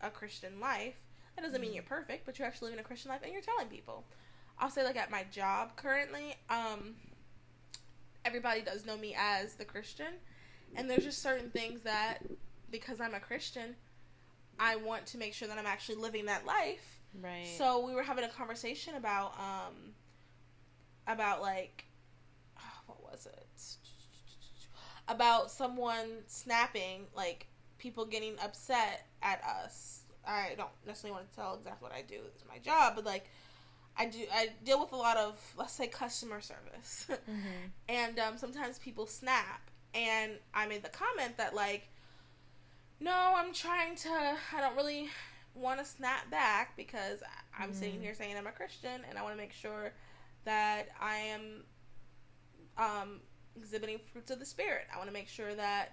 [0.00, 0.94] a Christian life.
[1.36, 1.74] That doesn't mean Mhm.
[1.74, 4.04] you're perfect, but you're actually living a Christian life, and you're telling people.
[4.58, 6.96] I'll say like at my job currently, um,
[8.24, 10.14] everybody does know me as the Christian,
[10.74, 12.18] and there's just certain things that
[12.70, 13.76] because I'm a Christian,
[14.58, 17.00] I want to make sure that I'm actually living that life.
[17.20, 17.54] Right.
[17.58, 19.92] So we were having a conversation about um
[21.06, 21.84] about like
[22.86, 23.76] what was it?
[25.08, 27.46] About someone snapping, like
[27.78, 30.02] people getting upset at us.
[30.26, 32.20] I don't necessarily want to tell exactly what I do.
[32.26, 33.28] It's my job, but like
[33.96, 37.06] I do I deal with a lot of let's say customer service.
[37.26, 37.40] hmm
[37.88, 41.88] and um, sometimes people snap and i made the comment that like
[43.00, 45.08] no i'm trying to i don't really
[45.54, 47.22] want to snap back because
[47.58, 48.02] i'm sitting Mm.
[48.02, 49.92] here saying i'm a christian and i want to make sure
[50.44, 51.64] that i am
[52.78, 53.20] um,
[53.56, 55.90] exhibiting fruits of the spirit i want to make sure that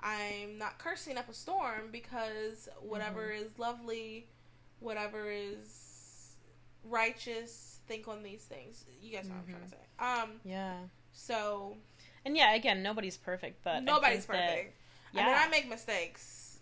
[0.00, 4.28] i'm not cursing up a storm because whatever is lovely
[4.78, 5.91] whatever is
[6.88, 10.74] righteous think on these things you guys know what i'm trying to say um Yeah.
[11.12, 11.76] so
[12.24, 14.76] And yeah, again, nobody's perfect, but I nobody's think that- perfect.
[15.12, 16.58] yeah, I mean, I make mistakes.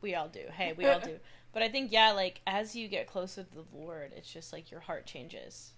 [0.00, 0.44] we all do.
[0.52, 1.18] Hey, we all do.
[1.52, 4.70] But I think yeah, like as you get closer to the Lord, it's just like
[4.70, 5.72] your heart changes,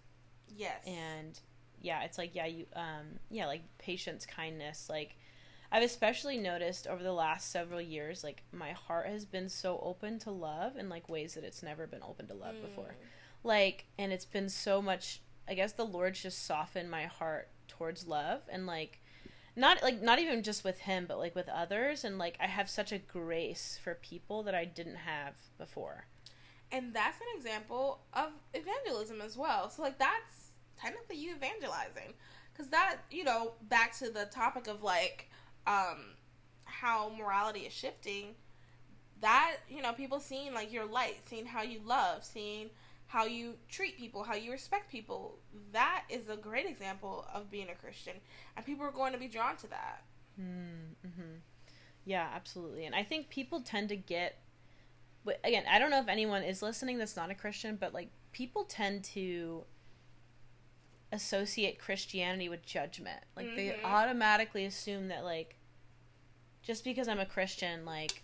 [0.57, 0.85] Yes.
[0.87, 1.39] and
[1.81, 5.17] yeah, it's like yeah, you um yeah, like patience, kindness, like
[5.71, 10.19] I've especially noticed over the last several years, like my heart has been so open
[10.21, 12.63] to love in like ways that it's never been open to love mm.
[12.63, 12.97] before.
[13.45, 15.21] Like, and it's been so much.
[15.49, 19.01] I guess the Lord's just softened my heart towards love and like
[19.55, 22.05] not like not even just with him but like with others.
[22.05, 26.07] And like i have such a grace for people that i didn't have before.
[26.71, 29.71] And that's an example of evangelism as well.
[29.71, 32.15] So like that's technically you evangelizing.
[32.53, 35.31] Because that you know back to the topic of like
[35.67, 36.15] um
[36.65, 38.35] how morality is shifting
[39.21, 42.71] that you know people seeing like your light seeing how you love seeing
[43.09, 45.39] how you treat people, how you respect people.
[45.73, 48.15] That is a great example of being a Christian,
[48.57, 50.03] and people are going to be drawn to that.
[50.41, 51.39] Mm-hmm.
[52.05, 52.85] Yeah, absolutely.
[52.85, 54.39] And I think people tend to get.
[55.45, 58.65] Again, I don't know if anyone is listening that's not a Christian, but like people
[58.65, 59.65] tend to
[61.13, 63.21] associate Christianity with judgment.
[63.37, 63.57] Like mm-hmm.
[63.57, 65.57] they automatically assume that like
[66.63, 68.23] just because I'm a Christian, like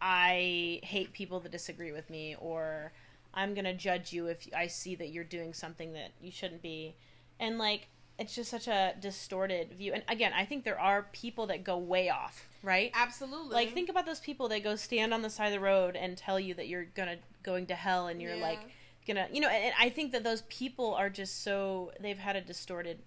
[0.00, 2.92] I hate people that disagree with me or
[3.34, 6.96] I'm gonna judge you if I see that you're doing something that you shouldn't be,
[7.38, 9.94] and like it's just such a distorted view.
[9.94, 12.90] And again, I think there are people that go way off, right?
[12.94, 13.54] Absolutely.
[13.54, 16.18] Like think about those people that go stand on the side of the road and
[16.18, 18.42] tell you that you're gonna going to hell and you're yeah.
[18.42, 18.60] like
[19.06, 19.48] gonna, you know.
[19.48, 22.98] And I think that those people are just so they've had a distorted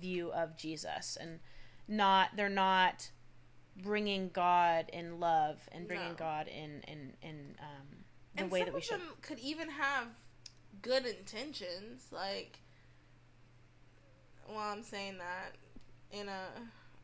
[0.00, 1.40] view of Jesus and
[1.88, 3.10] not they're not
[3.82, 6.14] bringing God in love and bringing no.
[6.14, 8.04] God in in in um
[8.36, 9.00] the and way that we should.
[9.20, 10.06] could even have
[10.80, 12.58] good intentions, like.
[14.48, 15.54] Well, I'm saying that
[16.10, 16.46] in a.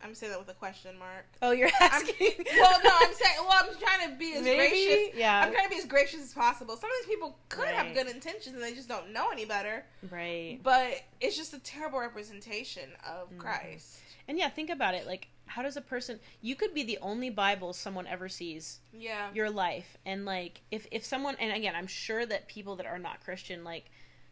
[0.01, 1.27] I'm saying that with a question mark.
[1.43, 2.29] Oh, you're asking.
[2.39, 3.35] I'm, well, no, I'm saying.
[3.41, 4.57] Well, I'm trying to be as Maybe?
[4.57, 5.19] gracious.
[5.19, 5.41] Yeah.
[5.41, 6.77] I'm trying to be as gracious as possible.
[6.77, 7.75] Some of these people could right.
[7.75, 9.85] have good intentions and they just don't know any better.
[10.09, 10.61] Right.
[10.63, 13.39] But it's just a terrible representation of mm-hmm.
[13.39, 13.99] Christ.
[14.29, 15.05] And yeah, think about it.
[15.05, 19.29] Like, how does a person you could be the only bible someone ever sees yeah.
[19.35, 19.97] your life.
[20.07, 23.65] And like if if someone and again i'm sure that people that are not christian
[23.65, 23.91] like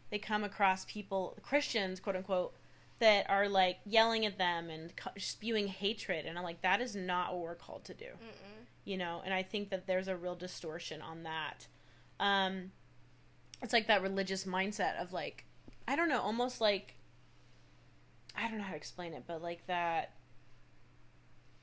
[0.09, 2.53] they come across people christians quote unquote
[2.99, 6.25] that are like yelling at them and spewing hatred.
[6.25, 8.05] And i'm like that is not what we're called to do.
[8.05, 8.65] Mm-mm.
[8.85, 9.21] you know?
[9.25, 11.67] And i think that there's a real distortion on that.
[12.19, 12.71] Um
[13.61, 15.45] it's like that religious mindset of like
[15.87, 16.95] i don't know almost like
[18.35, 20.11] i don't know how to explain it but like that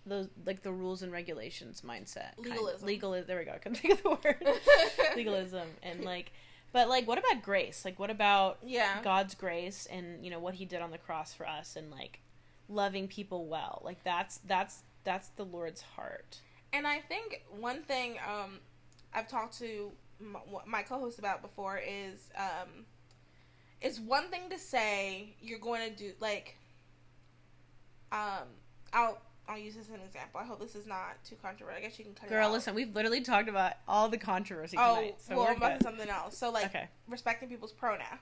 [0.06, 2.32] those like the rules and regulations mindset.
[2.38, 2.86] Legalism.
[2.86, 3.22] Legal.
[3.26, 3.52] There we go.
[3.52, 4.46] I couldn't think of the word.
[5.16, 6.32] Legalism and like,
[6.72, 7.84] but like, what about grace?
[7.84, 11.32] Like, what about yeah God's grace and you know what He did on the cross
[11.32, 12.20] for us and like
[12.68, 13.82] loving people well.
[13.84, 16.40] Like that's that's that's the Lord's heart.
[16.72, 18.58] And I think one thing um,
[19.12, 22.86] I've talked to my, my co-host about before is um,
[23.80, 26.56] it's one thing to say you're going to do like
[28.12, 28.48] um,
[28.92, 30.40] I'll I'll use this as an example.
[30.40, 31.78] I hope this is not too controversial.
[31.78, 32.52] I guess you can cut Girl, it out.
[32.52, 35.16] listen, we've literally talked about all the controversy oh, tonight.
[35.18, 36.36] So well, about something else.
[36.36, 36.88] So, like, okay.
[37.08, 38.20] respecting people's pronouns.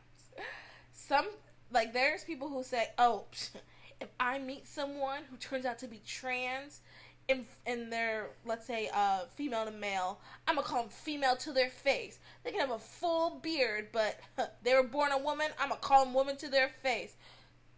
[0.92, 1.26] Some,
[1.70, 3.24] like, there's people who say, oh,
[4.00, 6.80] if I meet someone who turns out to be trans,
[7.28, 11.52] in, in their, let's say, uh, female to male, I'm gonna call them female to
[11.52, 12.18] their face.
[12.42, 15.80] They can have a full beard, but huh, they were born a woman, I'm gonna
[15.80, 17.14] call them woman to their face.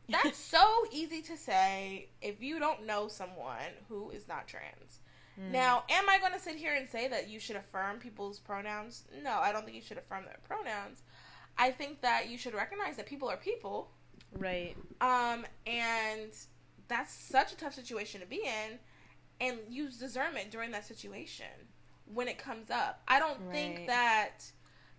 [0.09, 5.01] That's so easy to say if you don't know someone who is not trans.
[5.41, 5.51] Mm.
[5.51, 9.05] Now, am I going to sit here and say that you should affirm people's pronouns?
[9.23, 11.03] No, I don't think you should affirm their pronouns.
[11.57, 13.91] I think that you should recognize that people are people.
[14.37, 14.77] Right.
[15.01, 16.33] Um, and
[16.89, 18.79] that's such a tough situation to be in,
[19.41, 21.47] and use discernment during that situation
[22.05, 23.03] when it comes up.
[23.09, 23.53] I don't right.
[23.53, 24.41] think that,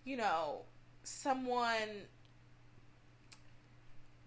[0.04, 0.64] you know,
[1.04, 2.08] someone.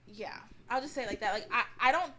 [0.07, 0.39] Yeah,
[0.70, 1.32] I'll just say like that.
[1.34, 2.12] Like I, I don't,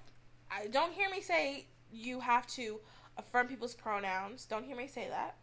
[0.52, 2.80] I don't hear me say you have to
[3.18, 4.46] affirm people's pronouns.
[4.46, 5.36] Don't hear me say that.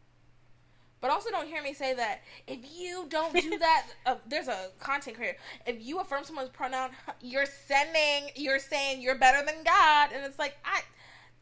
[1.01, 4.71] But also don't hear me say that if you don't do that, uh, there's a
[4.79, 5.39] content creator.
[5.67, 6.91] If you affirm someone's pronoun,
[7.21, 10.81] you're sending, you're saying you're better than God, and it's like I.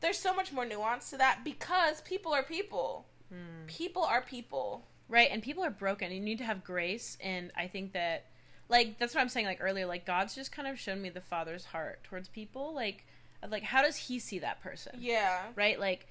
[0.00, 3.06] There's so much more nuance to that because people are people.
[3.30, 3.66] Hmm.
[3.66, 4.86] People are people.
[5.08, 6.12] Right, and people are broken.
[6.12, 8.26] You need to have grace, and I think that
[8.68, 11.20] like that's what I'm saying like earlier like God's just kind of shown me the
[11.20, 13.04] father's heart towards people like
[13.42, 14.96] of like how does he see that person?
[14.98, 15.42] Yeah.
[15.54, 15.78] Right?
[15.78, 16.06] Like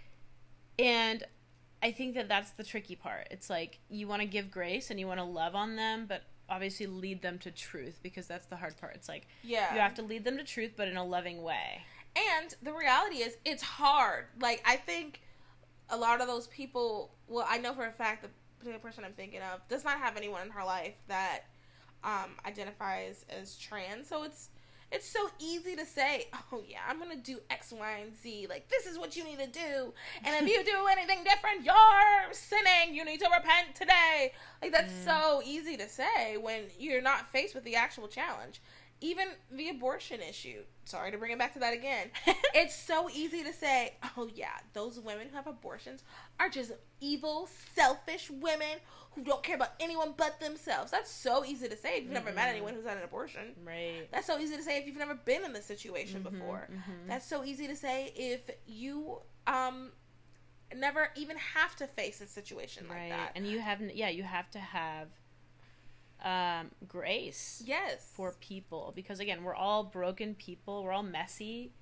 [0.78, 1.24] and
[1.82, 3.28] I think that that's the tricky part.
[3.32, 6.24] It's like you want to give grace and you want to love on them but
[6.50, 8.96] obviously lead them to truth because that's the hard part.
[8.96, 9.74] It's like yeah.
[9.74, 11.82] you have to lead them to truth but in a loving way.
[12.16, 14.26] And the reality is it's hard.
[14.40, 15.22] Like I think
[15.90, 18.30] a lot of those people well I know for a fact the
[18.60, 21.42] particular person I'm thinking of does not have anyone in her life that
[22.04, 24.08] um, identifies as trans.
[24.08, 24.50] So it's
[24.92, 28.46] it's so easy to say, oh yeah, I'm gonna do X, Y, and Z.
[28.48, 29.94] Like this is what you need to do,
[30.24, 32.94] and if you do anything different, you're sinning.
[32.94, 34.34] You need to repent today.
[34.62, 35.06] Like that's mm.
[35.06, 38.62] so easy to say when you're not faced with the actual challenge.
[39.04, 40.62] Even the abortion issue.
[40.86, 42.08] Sorry to bring it back to that again.
[42.56, 46.04] it's so easy to say, oh yeah, those women who have abortions
[46.40, 48.80] are just evil, selfish women
[49.12, 50.90] who don't care about anyone but themselves.
[50.90, 52.14] That's so easy to say if you've mm-hmm.
[52.14, 52.56] never met mm-hmm.
[52.56, 53.54] anyone who's had an abortion.
[53.66, 54.10] Right.
[54.10, 56.70] That's so easy to say if you've never been in this situation mm-hmm, before.
[56.72, 57.10] Mm-hmm.
[57.10, 59.92] That's so easy to say if you um
[60.74, 63.10] never even have to face a situation right.
[63.10, 63.32] like that.
[63.36, 65.10] And you haven't yeah, you have to have
[66.24, 67.62] um grace.
[67.66, 68.10] Yes.
[68.14, 70.84] For people because again, we're all broken people.
[70.84, 71.74] We're all messy.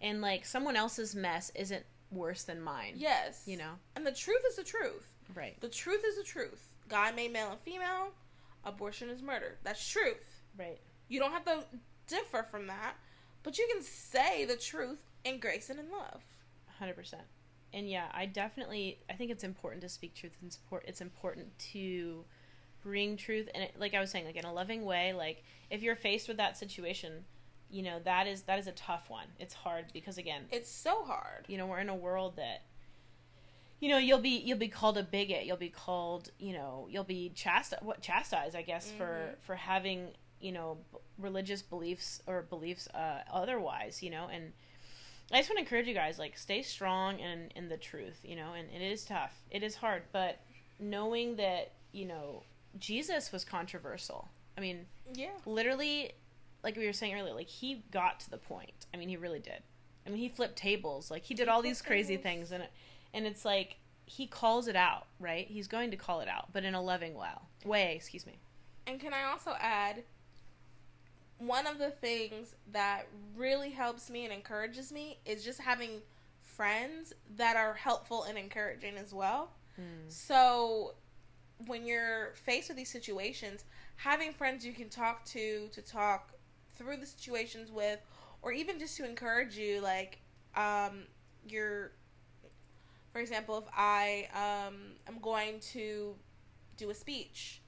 [0.00, 2.94] And like someone else's mess isn't worse than mine.
[2.96, 3.42] Yes.
[3.46, 3.72] You know.
[3.96, 5.08] And the truth is the truth.
[5.34, 5.60] Right.
[5.60, 6.74] The truth is the truth.
[6.88, 8.10] God made male and female.
[8.64, 9.58] Abortion is murder.
[9.62, 10.42] That's truth.
[10.58, 10.80] Right.
[11.08, 11.64] You don't have to
[12.06, 12.94] differ from that,
[13.42, 16.22] but you can say the truth in grace and in love.
[16.80, 17.14] 100%.
[17.72, 21.58] And yeah, I definitely I think it's important to speak truth and support it's important
[21.72, 22.24] to
[22.84, 25.96] bring truth and like I was saying like in a loving way, like if you're
[25.96, 27.24] faced with that situation,
[27.70, 29.26] you know, that is that is a tough one.
[29.40, 31.46] It's hard because again, it's so hard.
[31.48, 32.62] You know, we're in a world that
[33.80, 37.04] you know you'll be you'll be called a bigot you'll be called you know you'll
[37.04, 38.98] be chastised what chastised i guess mm-hmm.
[38.98, 40.08] for for having
[40.40, 44.52] you know b- religious beliefs or beliefs uh, otherwise you know and
[45.32, 48.36] i just want to encourage you guys like stay strong in in the truth you
[48.36, 50.40] know and, and it is tough it is hard but
[50.80, 52.42] knowing that you know
[52.78, 56.12] jesus was controversial i mean yeah literally
[56.62, 59.38] like we were saying earlier like he got to the point i mean he really
[59.38, 59.62] did
[60.06, 62.22] i mean he flipped tables like he did he all these crazy tables.
[62.22, 62.70] things and it,
[63.12, 65.46] and it's like he calls it out, right?
[65.46, 67.28] He's going to call it out, but in a loving way.
[67.64, 68.38] Way, excuse me.
[68.86, 70.02] And can I also add
[71.38, 73.06] one of the things that
[73.36, 76.02] really helps me and encourages me is just having
[76.40, 79.50] friends that are helpful and encouraging as well.
[79.80, 80.08] Mm.
[80.08, 80.94] So
[81.66, 83.64] when you're faced with these situations,
[83.96, 86.32] having friends you can talk to to talk
[86.76, 88.00] through the situations with
[88.42, 90.18] or even just to encourage you like
[90.56, 91.04] um
[91.46, 91.92] you're
[93.14, 94.74] for example, if I um,
[95.06, 96.16] am going to
[96.76, 97.62] do a speech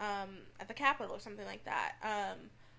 [0.00, 2.38] um, at the Capitol or something like that, um,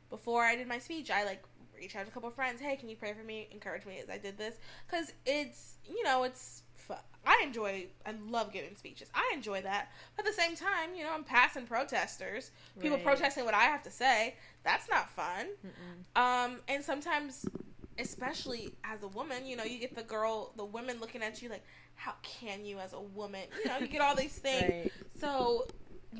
[0.09, 1.43] before I did my speech, I like
[1.77, 2.61] reached out to a couple friends.
[2.61, 3.49] Hey, can you pray for me?
[3.51, 4.55] Encourage me as I did this
[4.87, 6.62] because it's you know it's
[7.25, 9.09] I enjoy I love giving speeches.
[9.13, 9.91] I enjoy that.
[10.15, 13.05] But at the same time, you know, I'm passing protesters, people right.
[13.05, 14.35] protesting what I have to say.
[14.63, 15.47] That's not fun.
[15.65, 16.21] Mm-mm.
[16.21, 17.45] Um, and sometimes,
[17.97, 21.49] especially as a woman, you know, you get the girl, the women looking at you
[21.49, 21.63] like,
[21.95, 23.41] how can you as a woman?
[23.63, 24.69] You know, you get all these things.
[24.69, 24.91] right.
[25.19, 25.67] So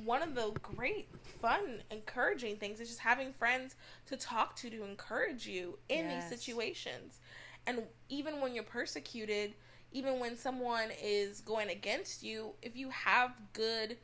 [0.06, 3.76] one of the great, fun, encouraging things is just having friends
[4.08, 6.30] to talk to to encourage you in yes.
[6.30, 7.20] these situations.
[7.68, 9.54] And even when you're persecuted,
[9.94, 13.98] even when someone is going against you, if you have good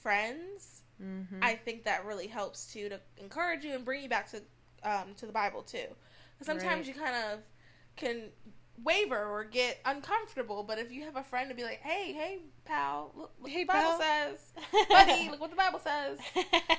[0.00, 1.38] friends, mm-hmm.
[1.42, 4.42] I think that really helps too to encourage you and bring you back to
[4.84, 5.84] um, to the Bible too.
[6.34, 6.96] Because Sometimes right.
[6.96, 7.40] you kind of
[7.96, 8.30] can
[8.82, 10.62] waver or get uncomfortable.
[10.62, 13.64] But if you have a friend to be like, "Hey, hey, pal, look what hey,
[13.64, 14.00] the Bible pal.
[14.00, 14.52] says,
[14.88, 16.18] buddy, look what the Bible says,"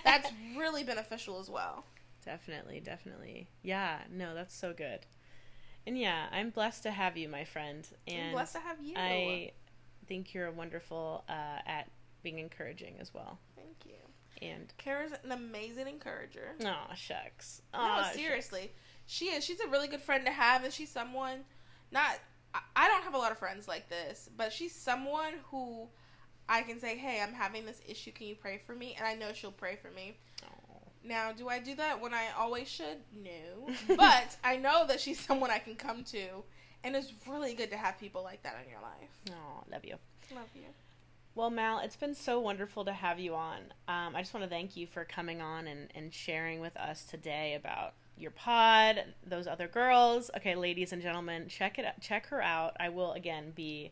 [0.03, 1.85] that's really beneficial as well.
[2.25, 3.99] Definitely, definitely, yeah.
[4.09, 5.05] No, that's so good.
[5.85, 7.87] And yeah, I'm blessed to have you, my friend.
[8.07, 8.93] And I'm blessed to have you.
[8.97, 9.51] I
[10.07, 11.89] think you're wonderful uh, at
[12.21, 13.37] being encouraging as well.
[13.55, 14.47] Thank you.
[14.47, 16.55] And Karah's an amazing encourager.
[16.63, 17.61] Oh shucks.
[17.73, 18.61] no, seriously.
[18.61, 18.73] Shucks.
[19.05, 19.43] She is.
[19.43, 21.43] She's a really good friend to have, and she's someone
[21.91, 22.19] not
[22.75, 25.87] I don't have a lot of friends like this, but she's someone who
[26.47, 28.11] I can say, "Hey, I'm having this issue.
[28.11, 30.17] Can you pray for me?" And I know she'll pray for me.
[31.03, 32.97] Now, do I do that when I always should?
[33.13, 33.73] No.
[33.97, 36.43] but I know that she's someone I can come to,
[36.83, 39.09] and it's really good to have people like that in your life.
[39.31, 39.95] Oh, love you.
[40.33, 40.63] Love you.
[41.35, 43.59] Well, Mal, it's been so wonderful to have you on.
[43.87, 47.05] Um, I just want to thank you for coming on and, and sharing with us
[47.05, 50.29] today about your pod, those other girls.
[50.37, 52.77] Okay, ladies and gentlemen, check it out, check her out.
[52.79, 53.91] I will again be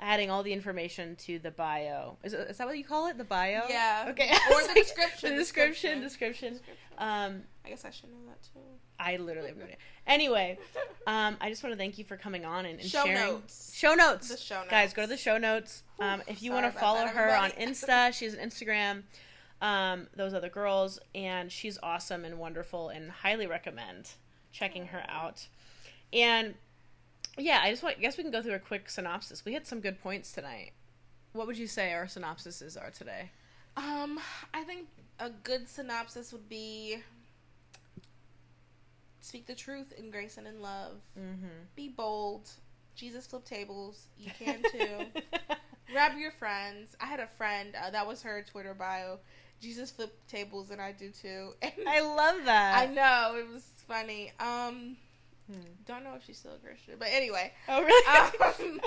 [0.00, 2.16] adding all the information to the bio.
[2.22, 3.18] Is, is that what you call it?
[3.18, 3.62] The bio?
[3.68, 4.06] Yeah.
[4.10, 4.30] Okay.
[4.52, 5.30] Or the description.
[5.30, 6.00] the description.
[6.00, 6.52] Description.
[6.54, 6.74] description.
[6.98, 8.60] Um, I guess I should know that too.
[9.00, 9.76] I literally have no idea.
[10.06, 10.58] Anyway,
[11.06, 13.20] um, I just want to thank you for coming on and, and show sharing.
[13.20, 13.72] Notes.
[13.74, 14.28] Show notes.
[14.28, 14.70] The show notes.
[14.70, 15.82] Guys, go to the show notes.
[16.00, 19.02] Um, if you want to follow that, her on Insta, she has an Instagram
[19.60, 24.10] um, those other girls, and she's awesome and wonderful, and highly recommend
[24.52, 25.48] checking her out.
[26.12, 26.54] And
[27.44, 29.44] yeah, I just want, I guess we can go through a quick synopsis.
[29.44, 30.72] We had some good points tonight.
[31.32, 33.30] What would you say our synopsises are today?
[33.76, 34.18] Um,
[34.52, 34.88] I think
[35.20, 36.98] a good synopsis would be
[39.20, 40.96] speak the truth in grace and in love.
[41.18, 41.46] Mm-hmm.
[41.76, 42.50] Be bold.
[42.96, 44.06] Jesus flip tables.
[44.18, 45.20] You can too.
[45.92, 46.96] Grab your friends.
[47.00, 49.18] I had a friend uh, that was her Twitter bio.
[49.60, 51.52] Jesus flip tables, and I do too.
[51.62, 52.78] And I love that.
[52.78, 54.32] I know it was funny.
[54.40, 54.96] Um,
[55.50, 55.60] Hmm.
[55.86, 57.52] don't know if she's still a Christian, but anyway.
[57.68, 58.06] Oh really?
[58.06, 58.80] Um,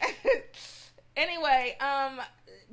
[1.16, 2.20] anyway, um,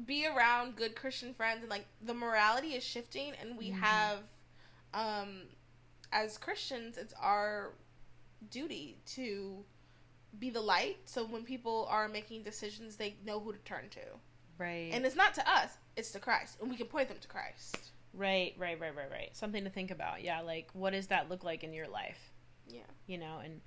[0.05, 3.79] be around good Christian friends, and like the morality is shifting, and we Mhm.
[3.79, 4.19] have,
[4.93, 5.41] um,
[6.11, 7.73] as Christians, it's our
[8.49, 9.65] duty to
[10.39, 10.97] be the light.
[11.05, 14.19] So when people are making decisions, they know who to turn to,
[14.57, 14.91] right.
[14.93, 17.75] and it's not to us; it's to Christ, and we can point them to Christ.
[18.13, 19.35] right, right, right, right, right.
[19.35, 20.23] Something to think about.
[20.23, 22.31] Yeah, like what does that look like in your life?
[22.69, 22.81] Yeah.
[23.05, 23.61] You know, and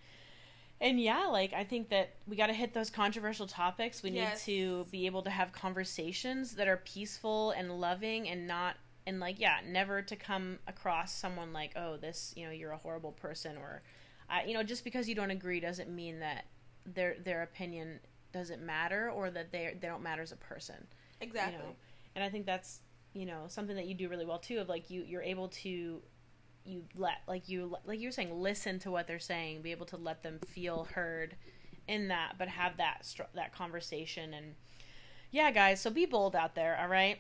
[0.80, 4.03] and yeah, like I think that we got to hit those controversial topics.
[4.03, 4.46] We Yes.
[4.46, 8.76] need to be able to have conversations that are peaceful and loving and not
[9.07, 12.78] and like yeah, never to come across someone like, "Oh, this, you know, you're a
[12.78, 13.82] horrible person," or
[14.46, 16.44] you know, just because you don't agree doesn't mean that
[16.86, 18.01] their their opinion
[18.32, 20.86] doesn't matter or that they they don't matter as a person.
[21.20, 21.53] Exactly.
[21.53, 21.74] You know,
[22.14, 22.80] and I think that's
[23.12, 24.59] you know something that you do really well too.
[24.61, 26.01] Of like you you're able to
[26.65, 29.87] you let like you like you were saying listen to what they're saying, be able
[29.87, 31.37] to let them feel heard
[31.89, 34.55] in that, but have that that conversation and
[35.31, 35.81] yeah, guys.
[35.81, 37.19] So be bold out there, all right.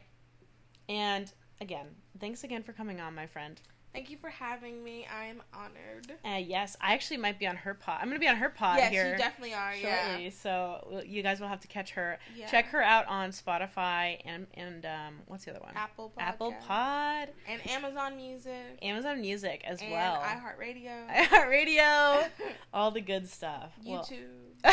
[0.88, 1.86] And again,
[2.18, 3.60] thanks again for coming on, my friend.
[3.92, 5.04] Thank you for having me.
[5.12, 6.12] I'm honored.
[6.24, 7.98] Uh, yes, I actually might be on her pod.
[8.00, 9.72] I'm gonna be on her pod yes, here you definitely are.
[9.74, 10.30] shortly, Yeah.
[10.30, 12.18] so you guys will have to catch her.
[12.36, 12.46] yeah.
[12.46, 15.72] Check her out on Spotify and and um, what's the other one?
[15.74, 16.22] Apple Podcast.
[16.22, 20.22] Apple Pod, and Amazon Music Amazon Music as well.
[20.22, 22.28] and well, iHeartRadio, iHeartRadio,
[22.72, 23.72] all the good stuff.
[23.84, 24.06] YouTube.
[24.06, 24.72] She's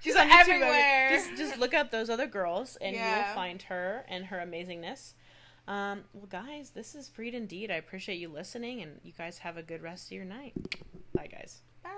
[0.00, 1.08] She's on YouTube everywhere.
[1.10, 3.26] Just just look up those other girls, and Yeah.
[3.26, 5.14] you'll find her and her amazingness.
[5.66, 7.70] Um, well, guys, this is Freed Indeed.
[7.70, 10.52] I appreciate you listening, and you guys have a good rest of your night.
[11.14, 11.62] Bye, guys.
[11.82, 11.90] Bye.